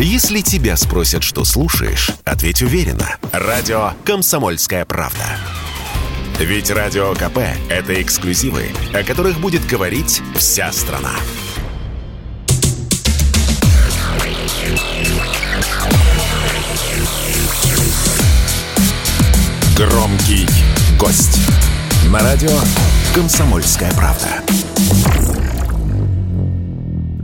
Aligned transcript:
Если 0.00 0.42
тебя 0.42 0.76
спросят, 0.76 1.24
что 1.24 1.44
слушаешь, 1.44 2.12
ответь 2.24 2.62
уверенно. 2.62 3.16
Радио 3.32 3.94
«Комсомольская 4.04 4.84
правда». 4.84 5.24
Ведь 6.38 6.70
Радио 6.70 7.14
КП– 7.14 7.38
это 7.68 8.00
эксклюзивы, 8.00 8.70
о 8.94 9.02
которых 9.02 9.40
будет 9.40 9.66
говорить 9.66 10.22
вся 10.36 10.70
страна. 10.70 11.10
Громкий 19.76 20.46
гость. 20.96 21.40
На 22.12 22.20
радио 22.20 22.56
«Комсомольская 23.16 23.92
правда». 23.94 24.44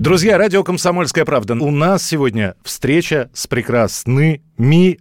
Друзья, 0.05 0.36
радио 0.36 0.62
«Комсомольская 0.62 1.25
правда». 1.25 1.55
У 1.55 1.71
нас 1.71 2.07
сегодня 2.07 2.57
встреча 2.62 3.30
с 3.32 3.46
прекрасными 3.46 4.43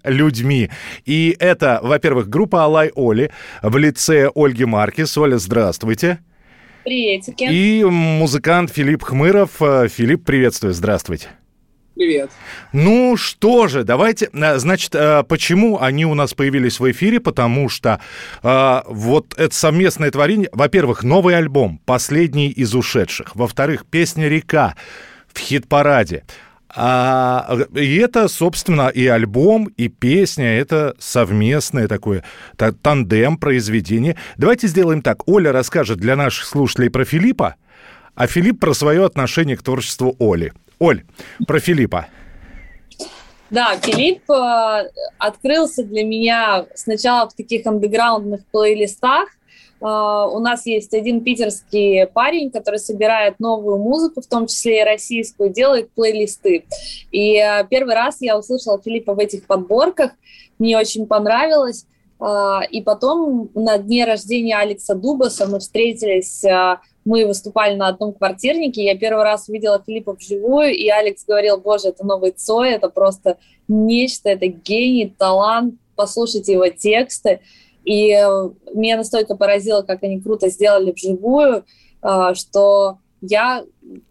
людьми. 0.05 0.69
И 1.03 1.35
это, 1.39 1.81
во-первых, 1.83 2.29
группа 2.29 2.63
«Алай 2.63 2.89
Оли» 2.95 3.29
в 3.61 3.75
лице 3.75 4.29
Ольги 4.33 4.63
Маркис. 4.63 5.17
Оля, 5.17 5.35
здравствуйте. 5.39 6.19
Приветики. 6.85 7.43
И 7.43 7.83
музыкант 7.83 8.71
Филипп 8.71 9.03
Хмыров. 9.03 9.51
Филипп, 9.57 10.23
приветствую, 10.23 10.73
здравствуйте. 10.73 11.27
Привет. 11.95 12.31
Ну 12.71 13.15
что 13.17 13.67
же, 13.67 13.83
давайте, 13.83 14.29
э, 14.33 14.57
значит, 14.57 14.95
э, 14.95 15.23
почему 15.23 15.79
они 15.79 16.05
у 16.05 16.15
нас 16.15 16.33
появились 16.33 16.79
в 16.79 16.91
эфире? 16.91 17.19
Потому 17.19 17.69
что 17.69 17.99
э, 18.41 18.81
вот 18.87 19.35
это 19.37 19.53
совместное 19.53 20.09
творение, 20.09 20.49
во-первых, 20.53 21.03
новый 21.03 21.37
альбом, 21.37 21.79
последний 21.85 22.49
из 22.49 22.73
ушедших, 22.73 23.35
во-вторых, 23.35 23.85
песня 23.85 24.27
«Река» 24.27 24.75
в 25.31 25.37
хит-параде. 25.37 26.23
А, 26.75 27.55
и 27.75 27.97
это, 27.97 28.27
собственно, 28.27 28.87
и 28.87 29.05
альбом, 29.05 29.67
и 29.77 29.87
песня, 29.87 30.57
это 30.57 30.95
совместное 30.97 31.87
такое 31.87 32.23
тандем 32.81 33.37
произведение. 33.37 34.17
Давайте 34.37 34.67
сделаем 34.67 35.03
так. 35.03 35.27
Оля 35.27 35.51
расскажет 35.51 35.99
для 35.99 36.15
наших 36.15 36.45
слушателей 36.45 36.89
про 36.89 37.05
Филиппа, 37.05 37.55
а 38.15 38.25
Филипп 38.25 38.59
про 38.59 38.73
свое 38.73 39.05
отношение 39.05 39.55
к 39.55 39.61
творчеству 39.61 40.15
Оли. 40.19 40.53
Оль, 40.79 41.03
про 41.47 41.59
Филиппа. 41.59 42.07
Да, 43.49 43.77
Филипп 43.77 44.29
э, 44.31 44.89
открылся 45.19 45.83
для 45.83 46.03
меня 46.03 46.65
сначала 46.73 47.29
в 47.29 47.35
таких 47.35 47.67
андеграундных 47.67 48.41
плейлистах. 48.47 49.29
Э, 49.79 49.85
у 49.85 50.39
нас 50.39 50.65
есть 50.65 50.91
один 50.95 51.23
питерский 51.23 52.07
парень, 52.07 52.49
который 52.49 52.79
собирает 52.79 53.39
новую 53.39 53.77
музыку, 53.77 54.21
в 54.21 54.25
том 54.25 54.47
числе 54.47 54.81
и 54.81 54.83
российскую, 54.83 55.51
делает 55.51 55.91
плейлисты. 55.91 56.65
И 57.11 57.37
э, 57.37 57.67
первый 57.69 57.93
раз 57.93 58.17
я 58.21 58.39
услышала 58.39 58.81
Филиппа 58.83 59.13
в 59.13 59.19
этих 59.19 59.45
подборках, 59.45 60.13
мне 60.57 60.77
очень 60.77 61.05
понравилось. 61.05 61.85
Э, 62.19 62.61
и 62.71 62.81
потом 62.81 63.51
на 63.53 63.77
дне 63.77 64.05
рождения 64.05 64.57
Алекса 64.57 64.95
Дубаса 64.95 65.45
мы 65.47 65.59
встретились 65.59 66.43
э, 66.43 66.77
мы 67.05 67.25
выступали 67.25 67.75
на 67.75 67.87
одном 67.89 68.13
квартирнике, 68.13 68.83
я 68.83 68.97
первый 68.97 69.23
раз 69.23 69.49
увидела 69.49 69.83
Филиппа 69.85 70.13
вживую, 70.13 70.73
и 70.73 70.87
Алекс 70.89 71.25
говорил, 71.25 71.57
боже, 71.57 71.89
это 71.89 72.05
новый 72.05 72.31
Цой, 72.31 72.71
это 72.71 72.89
просто 72.89 73.37
нечто, 73.67 74.29
это 74.29 74.47
гений, 74.47 75.13
талант, 75.17 75.75
послушайте 75.95 76.53
его 76.53 76.67
тексты. 76.69 77.41
И 77.83 78.11
э, 78.11 78.49
меня 78.73 78.97
настолько 78.97 79.35
поразило, 79.35 79.81
как 79.81 80.03
они 80.03 80.21
круто 80.21 80.49
сделали 80.49 80.93
вживую, 80.93 81.65
э, 82.01 82.33
что 82.33 82.99
я 83.21 83.65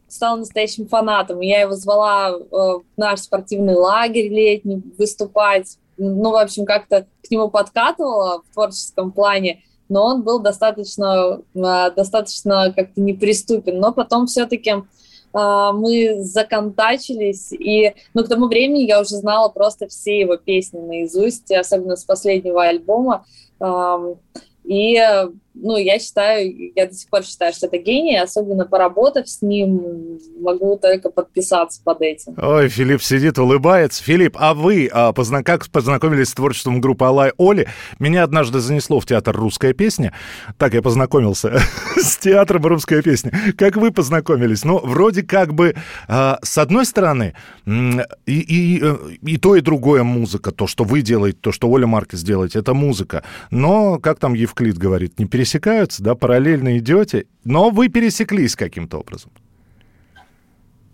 стала 0.09 0.37
настоящим 0.37 0.87
фанатом. 0.87 1.41
Я 1.41 1.63
его 1.63 1.73
звала 1.73 2.33
э, 2.33 2.41
в 2.51 2.83
наш 2.97 3.21
спортивный 3.21 3.75
лагерь 3.75 4.29
летний 4.29 4.83
выступать. 4.99 5.79
Ну, 5.97 6.31
в 6.31 6.37
общем, 6.37 6.67
как-то 6.67 7.07
к 7.27 7.31
нему 7.31 7.49
подкатывала 7.49 8.43
в 8.43 8.53
творческом 8.53 9.13
плане 9.13 9.63
но 9.93 10.07
он 10.07 10.23
был 10.23 10.41
достаточно, 10.41 11.43
а, 11.55 11.91
достаточно 11.91 12.73
как-то 12.75 13.01
неприступен. 13.01 13.79
Но 13.79 13.93
потом 13.93 14.27
все-таки 14.27 14.75
а, 15.33 15.73
мы 15.73 16.23
законтачились, 16.23 17.53
и 17.53 17.95
ну, 18.15 18.25
к 18.25 18.29
тому 18.29 18.47
времени 18.47 18.85
я 18.85 19.01
уже 19.01 19.17
знала 19.17 19.49
просто 19.49 19.89
все 19.89 20.21
его 20.21 20.37
песни 20.37 20.81
наизусть, 20.81 21.53
особенно 21.53 21.97
с 21.97 22.05
последнего 22.05 22.65
альбома. 22.65 23.25
И 24.65 24.99
ну, 25.55 25.77
я 25.77 25.99
считаю, 25.99 26.73
я 26.75 26.87
до 26.87 26.95
сих 26.95 27.11
пор 27.11 27.25
считаю, 27.25 27.53
что 27.53 27.67
это 27.67 27.77
гений, 27.77 28.17
особенно 28.17 28.65
поработав 28.65 29.29
с 29.29 29.43
ним, 29.43 30.19
могу 30.41 30.79
только 30.79 31.11
подписаться 31.11 31.81
под 31.85 32.01
этим. 32.01 32.35
Ой, 32.39 32.69
Филипп 32.69 33.03
сидит, 33.03 33.39
улыбается. 33.39 34.03
Филипп, 34.03 34.37
а 34.39 34.55
вы 34.55 34.89
а, 34.93 35.13
позна... 35.13 35.43
как 35.43 35.69
познакомились 35.69 36.31
с 36.31 36.35
творчеством 36.35 36.81
группы 36.81 37.05
Алай 37.05 37.33
Оли? 37.39 37.69
Меня 37.99 38.23
однажды 38.23 38.61
занесло 38.61 38.99
в 38.99 39.07
театр 39.07 39.37
«Русская 39.37 39.75
песня». 39.75 40.15
Так 40.57 40.75
я 40.75 40.81
познакомился 40.81 41.61
с 41.97 42.17
театром 42.17 42.65
«Русская 42.65 43.03
песня». 43.03 43.33
Как 43.57 43.77
вы 43.77 43.91
познакомились? 43.91 44.65
Ну, 44.65 44.79
вроде 44.79 45.23
как 45.23 45.53
бы, 45.53 45.75
а, 46.09 46.39
с 46.43 46.57
одной 46.57 46.87
стороны, 46.87 47.35
и, 47.67 48.01
и, 48.27 48.83
и 49.23 49.37
то, 49.37 49.55
и 49.55 49.61
другое 49.61 50.03
музыка. 50.03 50.51
То, 50.51 50.67
что 50.67 50.85
вы 50.85 51.03
делаете, 51.03 51.39
то, 51.41 51.53
что 51.53 51.69
Оля 51.69 51.87
Маркес 51.87 52.23
делает, 52.23 52.57
это 52.57 52.73
музыка. 52.73 53.23
Но, 53.51 53.99
как 53.99 54.19
там 54.19 54.33
Евклид 54.33 54.79
говорит, 54.79 55.19
не 55.19 55.27
перестать 55.27 55.42
пересекаются, 55.43 56.05
да, 56.05 56.15
параллельно 56.15 56.79
идете, 56.79 57.27
но 57.45 57.71
вы 57.71 57.89
пересеклись 57.89 58.55
каким-то 58.55 58.99
образом. 58.99 59.33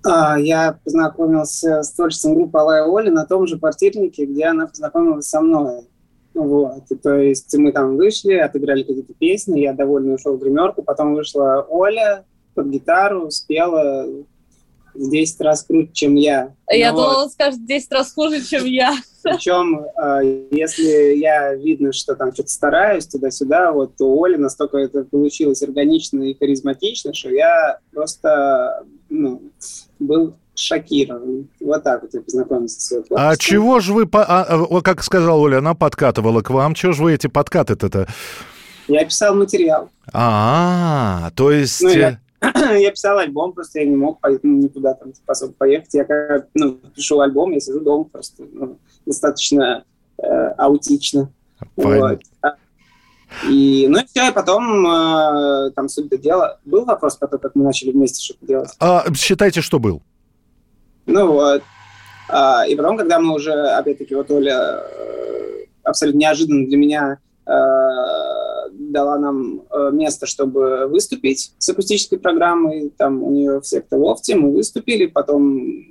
А, 0.02 0.38
я 0.38 0.78
познакомился 0.84 1.82
с 1.82 1.92
творчеством 1.92 2.34
группы 2.34 2.58
Алая 2.58 2.84
Оли 2.84 3.10
на 3.10 3.26
том 3.26 3.46
же 3.46 3.58
квартирнике, 3.58 4.24
где 4.24 4.46
она 4.46 4.66
познакомилась 4.66 5.28
со 5.28 5.42
мной. 5.42 5.82
Вот. 6.32 6.84
то 7.02 7.18
есть 7.18 7.54
мы 7.58 7.72
там 7.72 7.96
вышли, 7.96 8.34
отыграли 8.34 8.84
какие-то 8.84 9.12
песни, 9.12 9.60
я 9.60 9.74
довольно 9.74 10.14
ушел 10.14 10.36
в 10.36 10.40
гримерку, 10.40 10.82
потом 10.82 11.14
вышла 11.14 11.66
Оля 11.68 12.24
под 12.54 12.68
гитару, 12.68 13.30
спела 13.30 14.06
в 14.98 15.10
10 15.10 15.40
раз 15.40 15.62
круче, 15.62 15.90
чем 15.92 16.14
я. 16.16 16.52
Я 16.70 16.92
ну, 16.92 16.98
думала, 16.98 17.22
он 17.22 17.30
скажет 17.30 17.64
10 17.64 17.92
раз 17.92 18.12
хуже, 18.12 18.44
чем 18.44 18.64
я. 18.64 18.94
Причем, 19.22 19.84
э, 19.84 20.48
если 20.50 21.16
я 21.16 21.54
видно, 21.54 21.92
что 21.92 22.14
там 22.14 22.32
что-то 22.32 22.50
стараюсь 22.50 23.06
туда-сюда, 23.06 23.72
вот 23.72 23.92
у 24.00 24.24
Оли 24.24 24.36
настолько 24.36 24.78
это 24.78 25.04
получилось 25.04 25.62
органично 25.62 26.22
и 26.22 26.36
харизматично, 26.36 27.14
что 27.14 27.30
я 27.30 27.78
просто 27.92 28.84
ну, 29.08 29.42
был 29.98 30.34
шокирован. 30.54 31.48
Вот 31.60 31.84
так 31.84 32.02
вот 32.02 32.14
я 32.14 32.20
познакомился 32.20 32.80
с 32.80 33.04
А 33.14 33.36
чего 33.36 33.78
же 33.80 33.92
вы, 33.94 34.08
а, 34.12 34.42
а, 34.42 34.80
как 34.82 35.04
сказала 35.04 35.38
Оля, 35.38 35.58
она 35.58 35.74
подкатывала 35.74 36.42
к 36.42 36.50
вам, 36.50 36.74
чего 36.74 36.92
же 36.92 37.02
вы 37.04 37.14
эти 37.14 37.28
подкаты-то? 37.28 38.08
Я 38.88 39.04
писал 39.04 39.34
материал. 39.34 39.90
А, 40.12 41.30
то 41.36 41.52
есть... 41.52 41.82
Ну, 41.82 41.90
я 41.90 42.18
я 42.78 42.90
писал 42.90 43.18
альбом, 43.18 43.52
просто 43.52 43.80
я 43.80 43.86
не 43.86 43.96
мог 43.96 44.18
ну, 44.22 44.38
никуда 44.42 44.94
там 44.94 45.12
типа, 45.12 45.32
особо 45.32 45.52
поехать. 45.52 45.94
Я 45.94 46.04
как 46.04 46.48
ну, 46.54 46.74
пишу 46.94 47.20
альбом, 47.20 47.52
я 47.52 47.60
сижу 47.60 47.80
дома 47.80 48.04
просто 48.04 48.44
ну, 48.52 48.78
достаточно 49.06 49.84
э, 50.18 50.26
аутично. 50.56 51.32
Вот. 51.76 52.20
И, 53.48 53.86
ну 53.88 54.00
и 54.00 54.06
все, 54.06 54.28
и 54.28 54.32
потом 54.32 54.86
э, 54.86 55.70
там 55.72 55.88
суть 55.88 56.08
дела. 56.20 56.58
Был 56.64 56.84
вопрос 56.84 57.16
про 57.16 57.28
то, 57.28 57.38
как 57.38 57.54
мы 57.54 57.64
начали 57.64 57.90
вместе 57.90 58.24
что-то 58.24 58.46
делать? 58.46 58.70
А, 58.80 59.04
считайте, 59.14 59.60
что 59.60 59.78
был. 59.78 60.02
Ну 61.06 61.32
вот. 61.32 61.62
А, 62.28 62.66
и 62.66 62.74
потом, 62.74 62.96
когда 62.96 63.18
мы 63.20 63.34
уже, 63.34 63.52
опять-таки, 63.52 64.14
вот 64.14 64.30
Оля 64.30 64.80
э, 64.80 65.64
абсолютно 65.82 66.18
неожиданно 66.18 66.66
для 66.66 66.76
меня 66.76 67.18
э, 67.46 67.50
дала 68.92 69.18
нам 69.18 69.62
э, 69.70 69.90
место, 69.92 70.26
чтобы 70.26 70.86
выступить 70.86 71.52
с 71.58 71.68
акустической 71.68 72.18
программой. 72.18 72.90
Там 72.96 73.22
у 73.22 73.30
нее 73.30 73.60
в 73.60 73.66
секта 73.66 73.96
лофте 73.96 74.34
мы 74.34 74.52
выступили, 74.52 75.06
потом 75.06 75.84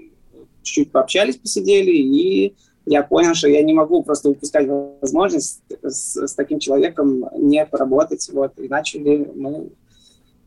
чуть-чуть 0.64 0.92
пообщались, 0.92 1.38
посидели, 1.38 1.92
и 1.92 2.56
я 2.86 3.04
понял, 3.04 3.34
что 3.34 3.50
я 3.50 3.62
не 3.64 3.74
могу 3.74 4.04
просто 4.04 4.30
упускать 4.30 4.68
возможность 4.68 5.62
с, 5.84 6.28
с 6.28 6.34
таким 6.34 6.60
человеком 6.60 7.26
не 7.38 7.66
поработать. 7.66 8.30
Вот, 8.32 8.54
и 8.58 8.68
начали 8.68 9.30
мы 9.36 9.70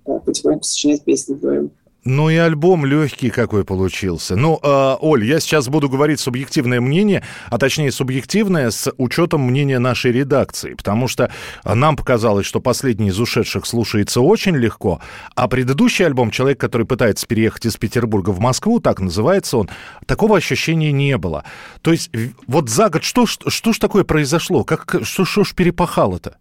э, 0.06 0.20
потихоньку 0.24 0.64
сочинять 0.64 1.02
песни 1.02 1.34
вдвоем. 1.34 1.70
Ну 2.04 2.30
и 2.30 2.36
альбом 2.36 2.86
легкий 2.86 3.28
какой 3.28 3.64
получился. 3.64 4.34
Ну, 4.34 4.58
э, 4.62 4.96
Оль, 5.00 5.24
я 5.24 5.38
сейчас 5.38 5.68
буду 5.68 5.90
говорить 5.90 6.18
субъективное 6.18 6.80
мнение, 6.80 7.22
а 7.50 7.58
точнее 7.58 7.92
субъективное 7.92 8.70
с 8.70 8.90
учетом 8.96 9.42
мнения 9.42 9.78
нашей 9.78 10.10
редакции, 10.10 10.72
потому 10.74 11.08
что 11.08 11.30
нам 11.62 11.96
показалось, 11.96 12.46
что 12.46 12.60
последний 12.60 13.08
из 13.08 13.20
ушедших 13.20 13.66
слушается 13.66 14.22
очень 14.22 14.56
легко, 14.56 15.00
а 15.34 15.46
предыдущий 15.46 16.06
альбом 16.06 16.30
«Человек, 16.30 16.58
который 16.58 16.86
пытается 16.86 17.26
переехать 17.26 17.66
из 17.66 17.76
Петербурга 17.76 18.30
в 18.30 18.40
Москву», 18.40 18.80
так 18.80 19.00
называется 19.00 19.58
он, 19.58 19.68
такого 20.06 20.38
ощущения 20.38 20.92
не 20.92 21.18
было. 21.18 21.44
То 21.82 21.92
есть 21.92 22.10
вот 22.46 22.70
за 22.70 22.88
год 22.88 23.04
что, 23.04 23.26
что, 23.26 23.50
что 23.50 23.72
ж 23.74 23.78
такое 23.78 24.04
произошло? 24.04 24.64
Как, 24.64 25.00
что, 25.02 25.26
что 25.26 25.44
ж 25.44 25.54
перепахало-то? 25.54 26.38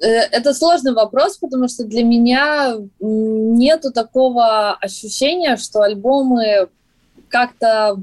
Э, 0.00 0.06
это 0.06 0.54
сложный 0.54 0.92
вопрос, 0.92 1.38
потому 1.38 1.68
что 1.68 1.84
для 1.84 2.04
меня 2.04 2.76
нету 3.00 3.92
такого 3.92 4.72
ощущения, 4.74 5.56
что 5.56 5.82
альбомы 5.82 6.68
как-то 7.28 7.98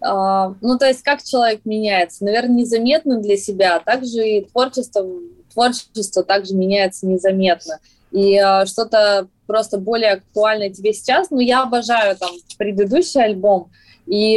а, 0.00 0.54
ну, 0.60 0.78
то 0.78 0.86
есть 0.86 1.02
как 1.02 1.22
человек 1.22 1.62
меняется? 1.64 2.24
Наверное, 2.24 2.58
незаметно 2.58 3.20
для 3.20 3.36
себя, 3.36 3.76
а 3.76 3.80
также 3.80 4.28
и 4.28 4.44
творчество, 4.44 5.04
творчество 5.52 6.22
также 6.22 6.54
меняется 6.54 7.06
незаметно. 7.06 7.78
И 8.12 8.36
а, 8.38 8.66
что-то 8.66 9.28
просто 9.46 9.78
более 9.78 10.12
актуальное 10.12 10.70
тебе 10.70 10.92
сейчас, 10.92 11.30
ну, 11.30 11.40
я 11.40 11.62
обожаю 11.62 12.16
там 12.16 12.30
предыдущий 12.58 13.22
альбом, 13.22 13.70
и, 14.06 14.36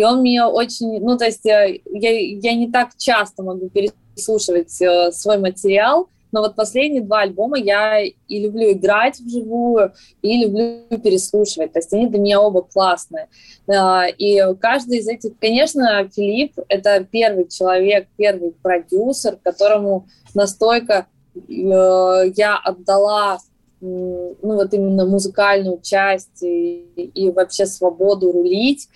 и 0.00 0.02
он 0.02 0.20
мне 0.20 0.42
очень, 0.42 0.98
ну, 1.00 1.18
то 1.18 1.26
есть 1.26 1.44
э, 1.44 1.80
я, 1.92 2.10
я 2.10 2.54
не 2.54 2.70
так 2.70 2.96
часто 2.96 3.42
могу 3.42 3.68
переслушивать 3.68 4.80
э, 4.80 5.12
свой 5.12 5.36
материал, 5.36 6.08
но 6.32 6.40
вот 6.40 6.56
последние 6.56 7.02
два 7.02 7.20
альбома 7.20 7.58
я 7.58 8.00
и 8.02 8.40
люблю 8.40 8.72
играть 8.72 9.20
вживую, 9.20 9.92
и 10.22 10.42
люблю 10.42 10.84
переслушивать. 11.04 11.74
То 11.74 11.80
есть 11.80 11.92
они 11.92 12.06
для 12.06 12.18
меня 12.18 12.40
оба 12.40 12.62
классные. 12.62 13.28
А, 13.68 14.06
и 14.06 14.40
каждый 14.58 15.00
из 15.00 15.08
этих, 15.08 15.32
конечно, 15.38 16.08
Филипп— 16.08 16.54
это 16.68 17.04
первый 17.04 17.46
человек, 17.48 18.08
первый 18.16 18.52
продюсер, 18.52 19.36
которому 19.42 20.06
настолько 20.34 21.08
э, 21.34 21.42
я 21.46 22.58
отдала 22.64 23.38
ну 23.82 24.36
вот 24.42 24.74
именно 24.74 25.06
музыкальную 25.06 25.80
часть 25.82 26.42
и, 26.42 26.84
и 27.14 27.30
вообще 27.30 27.66
свободу 27.66 28.32
рулить. 28.32 28.88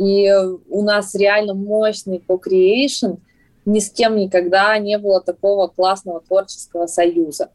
И 0.00 0.32
у 0.68 0.82
нас 0.82 1.14
реально 1.14 1.54
мощный 1.54 2.24
co-creation— 2.26 3.18
ни 3.64 3.78
с 3.78 3.90
кем 3.90 4.16
никогда 4.16 4.76
не 4.78 4.98
было 4.98 5.20
такого 5.20 5.68
классного 5.68 6.20
творческого 6.20 6.86
союза. 6.86 7.50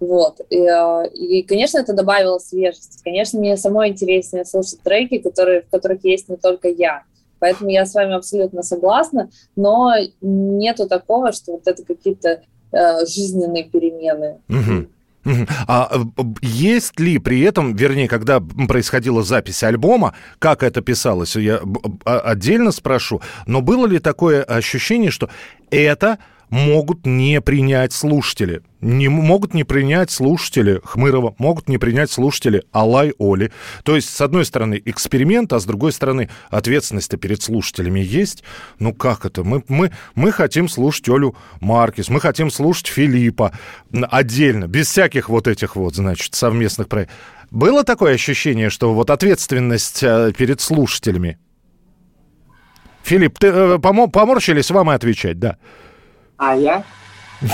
Вот. 0.00 0.40
И, 0.50 0.58
э, 0.58 1.08
и, 1.12 1.42
конечно, 1.42 1.78
это 1.78 1.92
добавило 1.92 2.38
свежести. 2.38 3.02
Конечно, 3.02 3.40
мне 3.40 3.56
самой 3.56 3.90
интереснее 3.90 4.44
слушать 4.44 4.80
треки, 4.82 5.18
которые, 5.18 5.62
в 5.62 5.70
которых 5.70 6.04
есть 6.04 6.28
не 6.28 6.36
только 6.36 6.68
я. 6.68 7.02
Поэтому 7.40 7.70
я 7.70 7.84
с 7.84 7.94
вами 7.94 8.14
абсолютно 8.14 8.62
согласна, 8.62 9.30
но 9.56 9.92
нету 10.20 10.88
такого, 10.88 11.32
что 11.32 11.52
вот 11.52 11.66
это 11.66 11.84
какие-то 11.84 12.42
э, 12.72 13.06
жизненные 13.06 13.64
перемены. 13.64 14.40
Угу. 14.48 14.88
А 15.66 15.90
э, 15.90 16.22
есть 16.42 16.98
ли 17.00 17.18
при 17.18 17.40
этом, 17.40 17.74
вернее, 17.74 18.08
когда 18.08 18.40
происходила 18.40 19.22
запись 19.22 19.62
альбома, 19.62 20.14
как 20.38 20.62
это 20.62 20.80
писалось, 20.80 21.36
я 21.36 21.60
а, 22.04 22.18
отдельно 22.20 22.72
спрошу, 22.72 23.20
но 23.46 23.60
было 23.60 23.86
ли 23.86 23.98
такое 23.98 24.42
ощущение, 24.42 25.10
что 25.10 25.28
это 25.70 26.18
могут 26.50 27.06
не 27.06 27.40
принять 27.40 27.92
слушатели. 27.92 28.62
Не 28.80 29.08
могут 29.08 29.54
не 29.54 29.64
принять 29.64 30.10
слушатели 30.10 30.80
Хмырова, 30.84 31.34
могут 31.38 31.68
не 31.68 31.78
принять 31.78 32.10
слушатели 32.10 32.62
Алай 32.70 33.12
Оли. 33.18 33.50
То 33.82 33.96
есть, 33.96 34.08
с 34.08 34.20
одной 34.20 34.44
стороны, 34.44 34.80
эксперимент, 34.84 35.52
а 35.52 35.58
с 35.58 35.64
другой 35.64 35.92
стороны, 35.92 36.30
ответственность 36.48 37.18
перед 37.18 37.42
слушателями 37.42 38.00
есть. 38.00 38.44
Ну 38.78 38.94
как 38.94 39.24
это? 39.24 39.42
Мы, 39.42 39.64
мы, 39.68 39.90
мы 40.14 40.30
хотим 40.30 40.68
слушать 40.68 41.08
Олю 41.08 41.34
Маркис, 41.60 42.08
мы 42.08 42.20
хотим 42.20 42.50
слушать 42.50 42.86
Филиппа 42.86 43.52
отдельно, 44.10 44.68
без 44.68 44.88
всяких 44.88 45.28
вот 45.28 45.48
этих 45.48 45.74
вот, 45.74 45.96
значит, 45.96 46.34
совместных 46.34 46.88
проектов. 46.88 47.16
Было 47.50 47.82
такое 47.82 48.14
ощущение, 48.14 48.70
что 48.70 48.92
вот 48.92 49.10
ответственность 49.10 50.02
э, 50.02 50.32
перед 50.36 50.60
слушателями? 50.60 51.38
Филипп, 53.02 53.38
ты, 53.38 53.46
э, 53.46 53.78
поморщились 53.78 54.70
вам 54.70 54.90
и 54.90 54.94
отвечать, 54.94 55.38
да. 55.38 55.56
А 56.38 56.56
я? 56.56 56.84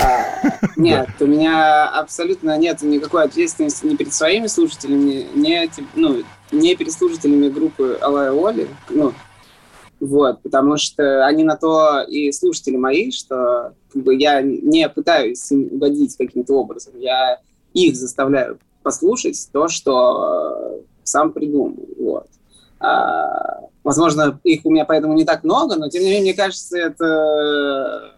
А, 0.01 0.57
нет, 0.77 1.09
у 1.19 1.25
меня 1.25 1.89
абсолютно 1.89 2.57
нет 2.57 2.81
никакой 2.81 3.23
ответственности 3.23 3.85
ни 3.85 3.95
перед 3.95 4.13
своими 4.13 4.47
слушателями, 4.47 5.27
ни, 5.35 5.69
ну, 5.95 6.23
не 6.51 6.75
перед 6.75 6.93
слушателями 6.93 7.49
группы 7.49 7.97
Алая 8.01 8.31
Оли. 8.31 8.67
Ну, 8.89 9.13
вот, 9.99 10.41
потому 10.41 10.77
что 10.77 11.25
они 11.25 11.43
на 11.43 11.55
то 11.55 12.01
и 12.01 12.31
слушатели 12.31 12.77
мои, 12.77 13.11
что 13.11 13.73
как 13.91 14.03
бы, 14.03 14.15
я 14.15 14.41
не 14.41 14.87
пытаюсь 14.89 15.51
им 15.51 15.69
угодить 15.71 16.15
каким-то 16.17 16.53
образом. 16.53 16.93
Я 16.99 17.39
их 17.73 17.95
заставляю 17.95 18.59
послушать 18.83 19.49
то, 19.51 19.67
что 19.67 20.81
сам 21.03 21.31
придумал. 21.31 21.87
Вот. 21.99 22.27
А, 22.79 23.61
возможно, 23.83 24.39
их 24.43 24.61
у 24.65 24.71
меня 24.71 24.85
поэтому 24.85 25.13
не 25.13 25.25
так 25.25 25.43
много, 25.43 25.75
но 25.75 25.89
тем 25.89 26.03
не 26.03 26.09
менее, 26.09 26.33
мне 26.33 26.33
кажется, 26.33 26.77
это 26.77 28.14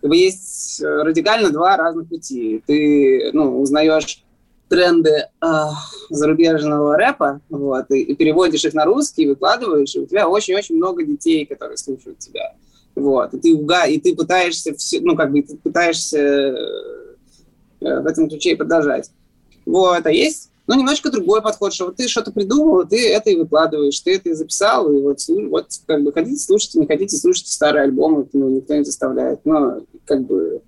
как 0.00 0.10
бы 0.10 0.16
есть 0.16 0.82
э, 0.82 0.86
радикально 0.86 1.50
два 1.50 1.76
разных 1.76 2.08
пути. 2.08 2.62
Ты 2.66 3.30
ну, 3.32 3.60
узнаешь 3.60 4.22
тренды 4.68 5.10
э, 5.10 5.46
зарубежного 6.10 6.96
рэпа, 6.96 7.40
вот, 7.50 7.90
и, 7.90 8.02
и 8.02 8.14
переводишь 8.14 8.64
их 8.64 8.72
на 8.72 8.84
русский, 8.84 9.26
выкладываешь, 9.26 9.94
и 9.96 10.00
у 10.00 10.06
тебя 10.06 10.28
очень-очень 10.28 10.76
много 10.76 11.02
детей, 11.02 11.44
которые 11.44 11.76
слушают 11.76 12.18
тебя. 12.18 12.54
Вот, 12.94 13.34
и 13.34 13.38
ты, 13.38 13.48
и 13.50 14.00
ты 14.00 14.14
пытаешься, 14.14 14.74
все, 14.74 15.00
ну, 15.00 15.16
как 15.16 15.32
бы, 15.32 15.42
ты 15.42 15.56
пытаешься 15.56 16.18
э, 16.18 17.16
в 17.80 18.06
этом 18.06 18.28
ключе 18.28 18.56
продолжать. 18.56 19.10
Вот, 19.66 20.06
а 20.06 20.10
есть 20.10 20.49
но 20.70 20.76
немножко 20.76 21.10
другой 21.10 21.42
подход, 21.42 21.74
что 21.74 21.86
вот 21.86 21.96
ты 21.96 22.06
что-то 22.06 22.30
придумал, 22.30 22.86
ты 22.86 23.12
это 23.12 23.28
и 23.28 23.36
выкладываешь, 23.36 23.98
ты 23.98 24.14
это 24.14 24.28
и 24.28 24.34
записал, 24.34 24.88
и 24.92 25.02
вот, 25.02 25.18
вот 25.50 25.66
как 25.84 26.04
бы 26.04 26.12
хотите 26.12 26.38
слушайте, 26.38 26.78
не 26.78 26.86
хотите 26.86 27.16
слушайте 27.16 27.50
старые 27.50 27.82
альбомы, 27.82 28.28
ну, 28.32 28.48
никто 28.50 28.76
не 28.76 28.84
заставляет. 28.84 29.40
Но 29.44 29.80
как 30.04 30.24
бы 30.24 30.62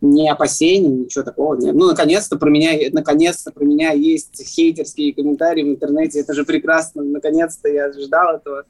ни 0.00 0.26
опасений, 0.26 0.88
ничего 0.88 1.22
такого 1.22 1.54
нет. 1.54 1.72
Ну, 1.72 1.86
наконец-то 1.86 2.36
про 2.36 2.50
меня, 2.50 2.72
наконец-то 2.90 3.52
про 3.52 3.64
меня 3.64 3.92
есть 3.92 4.44
хейтерские 4.44 5.14
комментарии 5.14 5.62
в 5.62 5.68
интернете, 5.68 6.18
это 6.18 6.34
же 6.34 6.44
прекрасно, 6.44 7.04
наконец-то 7.04 7.68
я 7.68 7.92
ждал 7.92 8.38
этого. 8.38 8.64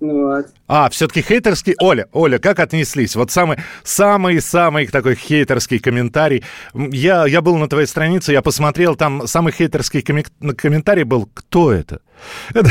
Вот. 0.00 0.46
А, 0.66 0.88
все-таки 0.90 1.22
хейтерский... 1.22 1.74
Оля, 1.80 2.08
Оля, 2.12 2.38
как 2.38 2.58
отнеслись? 2.58 3.16
Вот 3.16 3.30
самый, 3.30 3.58
самый, 3.82 4.40
самый 4.40 4.86
такой 4.86 5.14
хейтерский 5.14 5.78
комментарий. 5.78 6.44
Я, 6.74 7.26
я 7.26 7.40
был 7.40 7.56
на 7.56 7.68
твоей 7.68 7.86
странице, 7.86 8.32
я 8.32 8.42
посмотрел, 8.42 8.96
там 8.96 9.26
самый 9.26 9.52
хейтерский 9.52 10.02
комментарий 10.02 11.04
был 11.04 11.28
«Кто 11.32 11.72
это?» 11.72 12.00
Это, 12.54 12.70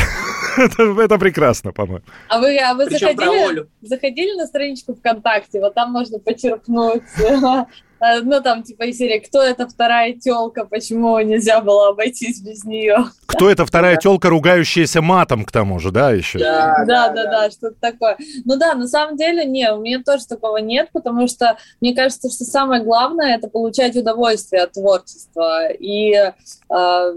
это, 0.56 0.82
это 1.02 1.18
прекрасно, 1.18 1.72
по-моему. 1.72 2.04
А 2.28 2.38
вы, 2.38 2.56
а 2.58 2.74
вы 2.74 2.88
заходили, 2.88 3.66
заходили 3.82 4.38
на 4.38 4.46
страничку 4.46 4.94
ВКонтакте? 4.94 5.60
Вот 5.60 5.74
там 5.74 5.92
можно 5.92 6.18
почерпнуть 6.18 7.02
ну, 8.00 8.42
там, 8.42 8.62
типа, 8.62 8.84
из 8.84 8.98
серии 8.98 9.18
«Кто 9.18 9.42
эта 9.42 9.66
вторая 9.66 10.12
телка? 10.12 10.64
Почему 10.64 11.18
нельзя 11.20 11.60
было 11.60 11.88
обойтись 11.88 12.40
без 12.40 12.64
нее?» 12.64 12.96
Кто 13.26 13.50
эта 13.50 13.66
вторая 13.66 13.96
телка, 13.96 14.28
ругающаяся 14.28 15.02
матом, 15.02 15.44
к 15.44 15.50
тому 15.50 15.80
же, 15.80 15.90
да, 15.90 16.10
еще? 16.12 16.38
Да, 16.38 16.84
да, 16.86 17.08
да, 17.08 17.24
да, 17.24 17.50
что-то 17.50 17.76
такое. 17.80 18.16
Ну 18.44 18.56
да, 18.56 18.74
на 18.74 18.86
самом 18.86 19.16
деле, 19.16 19.44
не, 19.44 19.72
у 19.72 19.80
меня 19.80 20.02
тоже 20.04 20.26
такого 20.26 20.58
нет, 20.58 20.90
потому 20.92 21.26
что 21.26 21.56
мне 21.80 21.94
кажется, 21.94 22.30
что 22.30 22.44
самое 22.44 22.82
главное– 22.82 23.36
это 23.38 23.48
получать 23.48 23.96
удовольствие 23.96 24.62
от 24.62 24.72
творчества. 24.72 25.68
И, 25.72 26.12
э, 26.14 27.14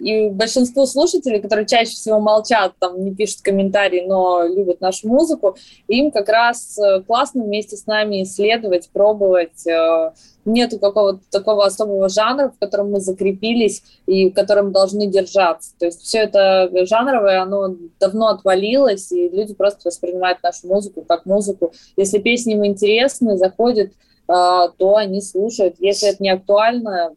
и 0.00 0.28
большинство 0.30 0.86
слушателей, 0.86 1.40
которые 1.40 1.66
чаще 1.66 1.92
всего 1.92 2.18
молчат, 2.20 2.72
там, 2.78 3.04
не 3.04 3.14
пишут 3.14 3.42
комментарии, 3.42 4.04
но 4.06 4.46
любят 4.46 4.80
нашу 4.80 5.08
музыку, 5.08 5.56
им 5.88 6.10
как 6.10 6.28
раз 6.28 6.78
э, 6.78 7.02
классно 7.02 7.44
вместе 7.44 7.76
с 7.76 7.86
нами 7.86 8.22
исследовать, 8.22 8.90
пробовать, 8.92 9.66
э, 9.66 10.03
нету 10.44 10.78
какого-то 10.78 11.20
такого 11.30 11.64
особого 11.64 12.08
жанра, 12.08 12.52
в 12.54 12.58
котором 12.58 12.90
мы 12.90 13.00
закрепились 13.00 13.82
и 14.06 14.30
в 14.30 14.34
котором 14.34 14.72
должны 14.72 15.06
держаться. 15.06 15.72
То 15.78 15.86
есть 15.86 16.02
все 16.02 16.18
это 16.18 16.70
жанровое, 16.86 17.40
оно 17.40 17.74
давно 17.98 18.28
отвалилось, 18.28 19.10
и 19.12 19.28
люди 19.28 19.54
просто 19.54 19.80
воспринимают 19.88 20.42
нашу 20.42 20.66
музыку 20.66 21.04
как 21.06 21.26
музыку. 21.26 21.72
Если 21.96 22.18
песни 22.18 22.54
им 22.54 22.66
интересны, 22.66 23.36
заходят, 23.36 23.92
а, 24.26 24.68
то 24.68 24.96
они 24.96 25.20
слушают. 25.20 25.76
Если 25.78 26.08
это 26.08 26.22
не 26.22 26.30
актуально, 26.30 27.14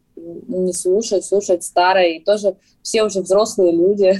не 0.48 0.72
слушают, 0.72 1.24
слушают 1.24 1.64
старое. 1.64 2.16
И 2.16 2.24
тоже 2.24 2.56
все 2.82 3.04
уже 3.04 3.20
взрослые 3.20 3.72
люди. 3.72 4.18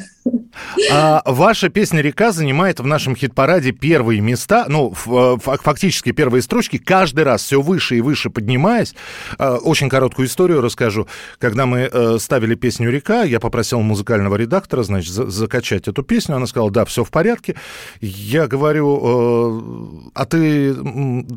А 0.90 1.23
ваша 1.25 1.69
песня 1.69 2.00
«Река» 2.02 2.33
занимает 2.33 2.81
в 2.81 2.87
нашем 2.87 3.17
хит-параде 3.17 3.73
первые 3.73 4.21
места, 4.21 4.67
ну, 4.69 4.93
э, 4.93 5.37
фактически 5.40 6.12
первые 6.12 6.43
строчки, 6.43 6.78
каждый 6.78 7.25
раз 7.25 7.43
все 7.43 7.62
выше 7.62 7.97
и 7.97 8.00
выше 8.00 8.28
поднимаясь. 8.28 8.95
А, 9.38 9.57
очень 9.57 9.88
короткую 9.88 10.28
историю 10.28 10.61
расскажу. 10.61 11.07
Когда 11.38 11.64
мы 11.64 11.88
э, 11.90 12.19
ставили 12.19 12.55
песню 12.55 12.90
«Река», 12.90 13.23
я 13.23 13.40
попросил 13.40 13.81
музыкального 13.81 14.37
редактора, 14.37 14.83
значит, 14.83 15.12
закачать 15.12 15.88
эту 15.88 16.02
песню. 16.02 16.37
Она 16.37 16.47
сказала, 16.47 16.71
да, 16.71 16.85
все 16.85 17.05
в 17.05 17.11
порядке. 17.11 17.57
Я 18.00 18.47
говорю, 18.49 19.00
э, 19.02 20.11
а 20.14 20.26
ты 20.26 20.75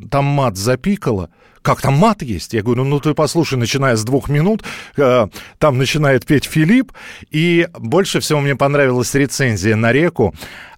там 0.10 0.26
мат 0.26 0.58
запикала? 0.58 1.30
Как 1.62 1.82
там 1.82 1.94
мат 1.94 2.22
есть? 2.24 2.54
Я 2.54 2.64
говорю, 2.64 2.84
ну 2.84 3.00
ты 3.00 3.14
послушай, 3.14 3.58
начиная 3.58 3.96
с 3.96 4.04
двух 4.04 4.30
минут, 4.30 4.64
там 4.96 5.78
начинает 5.78 6.26
петь 6.26 6.46
Филипп, 6.46 6.92
и 7.30 7.68
больше 7.78 8.20
всего 8.20 8.40
мне 8.40 8.56
понравилась 8.56 9.14
рецензия 9.14 9.76
на 9.76 9.92
реку. 9.92 10.34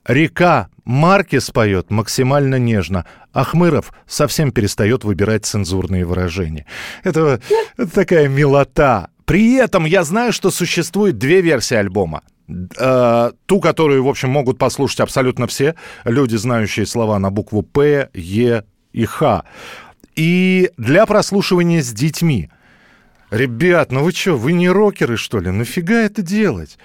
Река 0.06 0.68
Маркес 0.84 1.50
поет 1.52 1.90
максимально 1.90 2.60
нежно. 2.60 3.06
Ахмыров 3.32 3.94
совсем 4.06 4.52
перестает 4.52 5.06
выбирать 5.06 5.46
цензурные 5.46 6.06
выражения. 6.06 6.66
Это, 7.04 7.40
это 7.78 7.92
такая 7.92 8.28
милота. 8.28 9.08
При 9.24 9.56
этом 9.56 9.86
я 9.86 10.04
знаю, 10.04 10.34
что 10.34 10.52
существует 10.52 11.18
две 11.18 11.40
версии 11.40 11.76
альбома. 11.76 12.24
э, 12.50 13.32
ту, 13.46 13.60
которую, 13.62 14.04
в 14.04 14.10
общем, 14.10 14.30
могут 14.30 14.58
послушать 14.58 15.00
абсолютно 15.00 15.48
все 15.48 15.76
люди, 16.04 16.36
знающие 16.36 16.86
слова 16.86 17.18
на 17.20 17.32
букву 17.32 17.62
П, 17.62 18.10
Е 18.14 18.66
и 18.92 19.06
Х. 19.06 19.46
И 20.16 20.72
для 20.78 21.06
прослушивания 21.06 21.82
с 21.82 21.92
детьми. 21.92 22.50
Ребят, 23.32 23.92
ну 23.92 24.04
вы 24.04 24.12
что, 24.12 24.38
вы 24.38 24.54
не 24.54 24.70
рокеры, 24.70 25.18
что 25.18 25.40
ли? 25.40 25.50
Нафига 25.50 26.02
это 26.02 26.22
делать? 26.22 26.78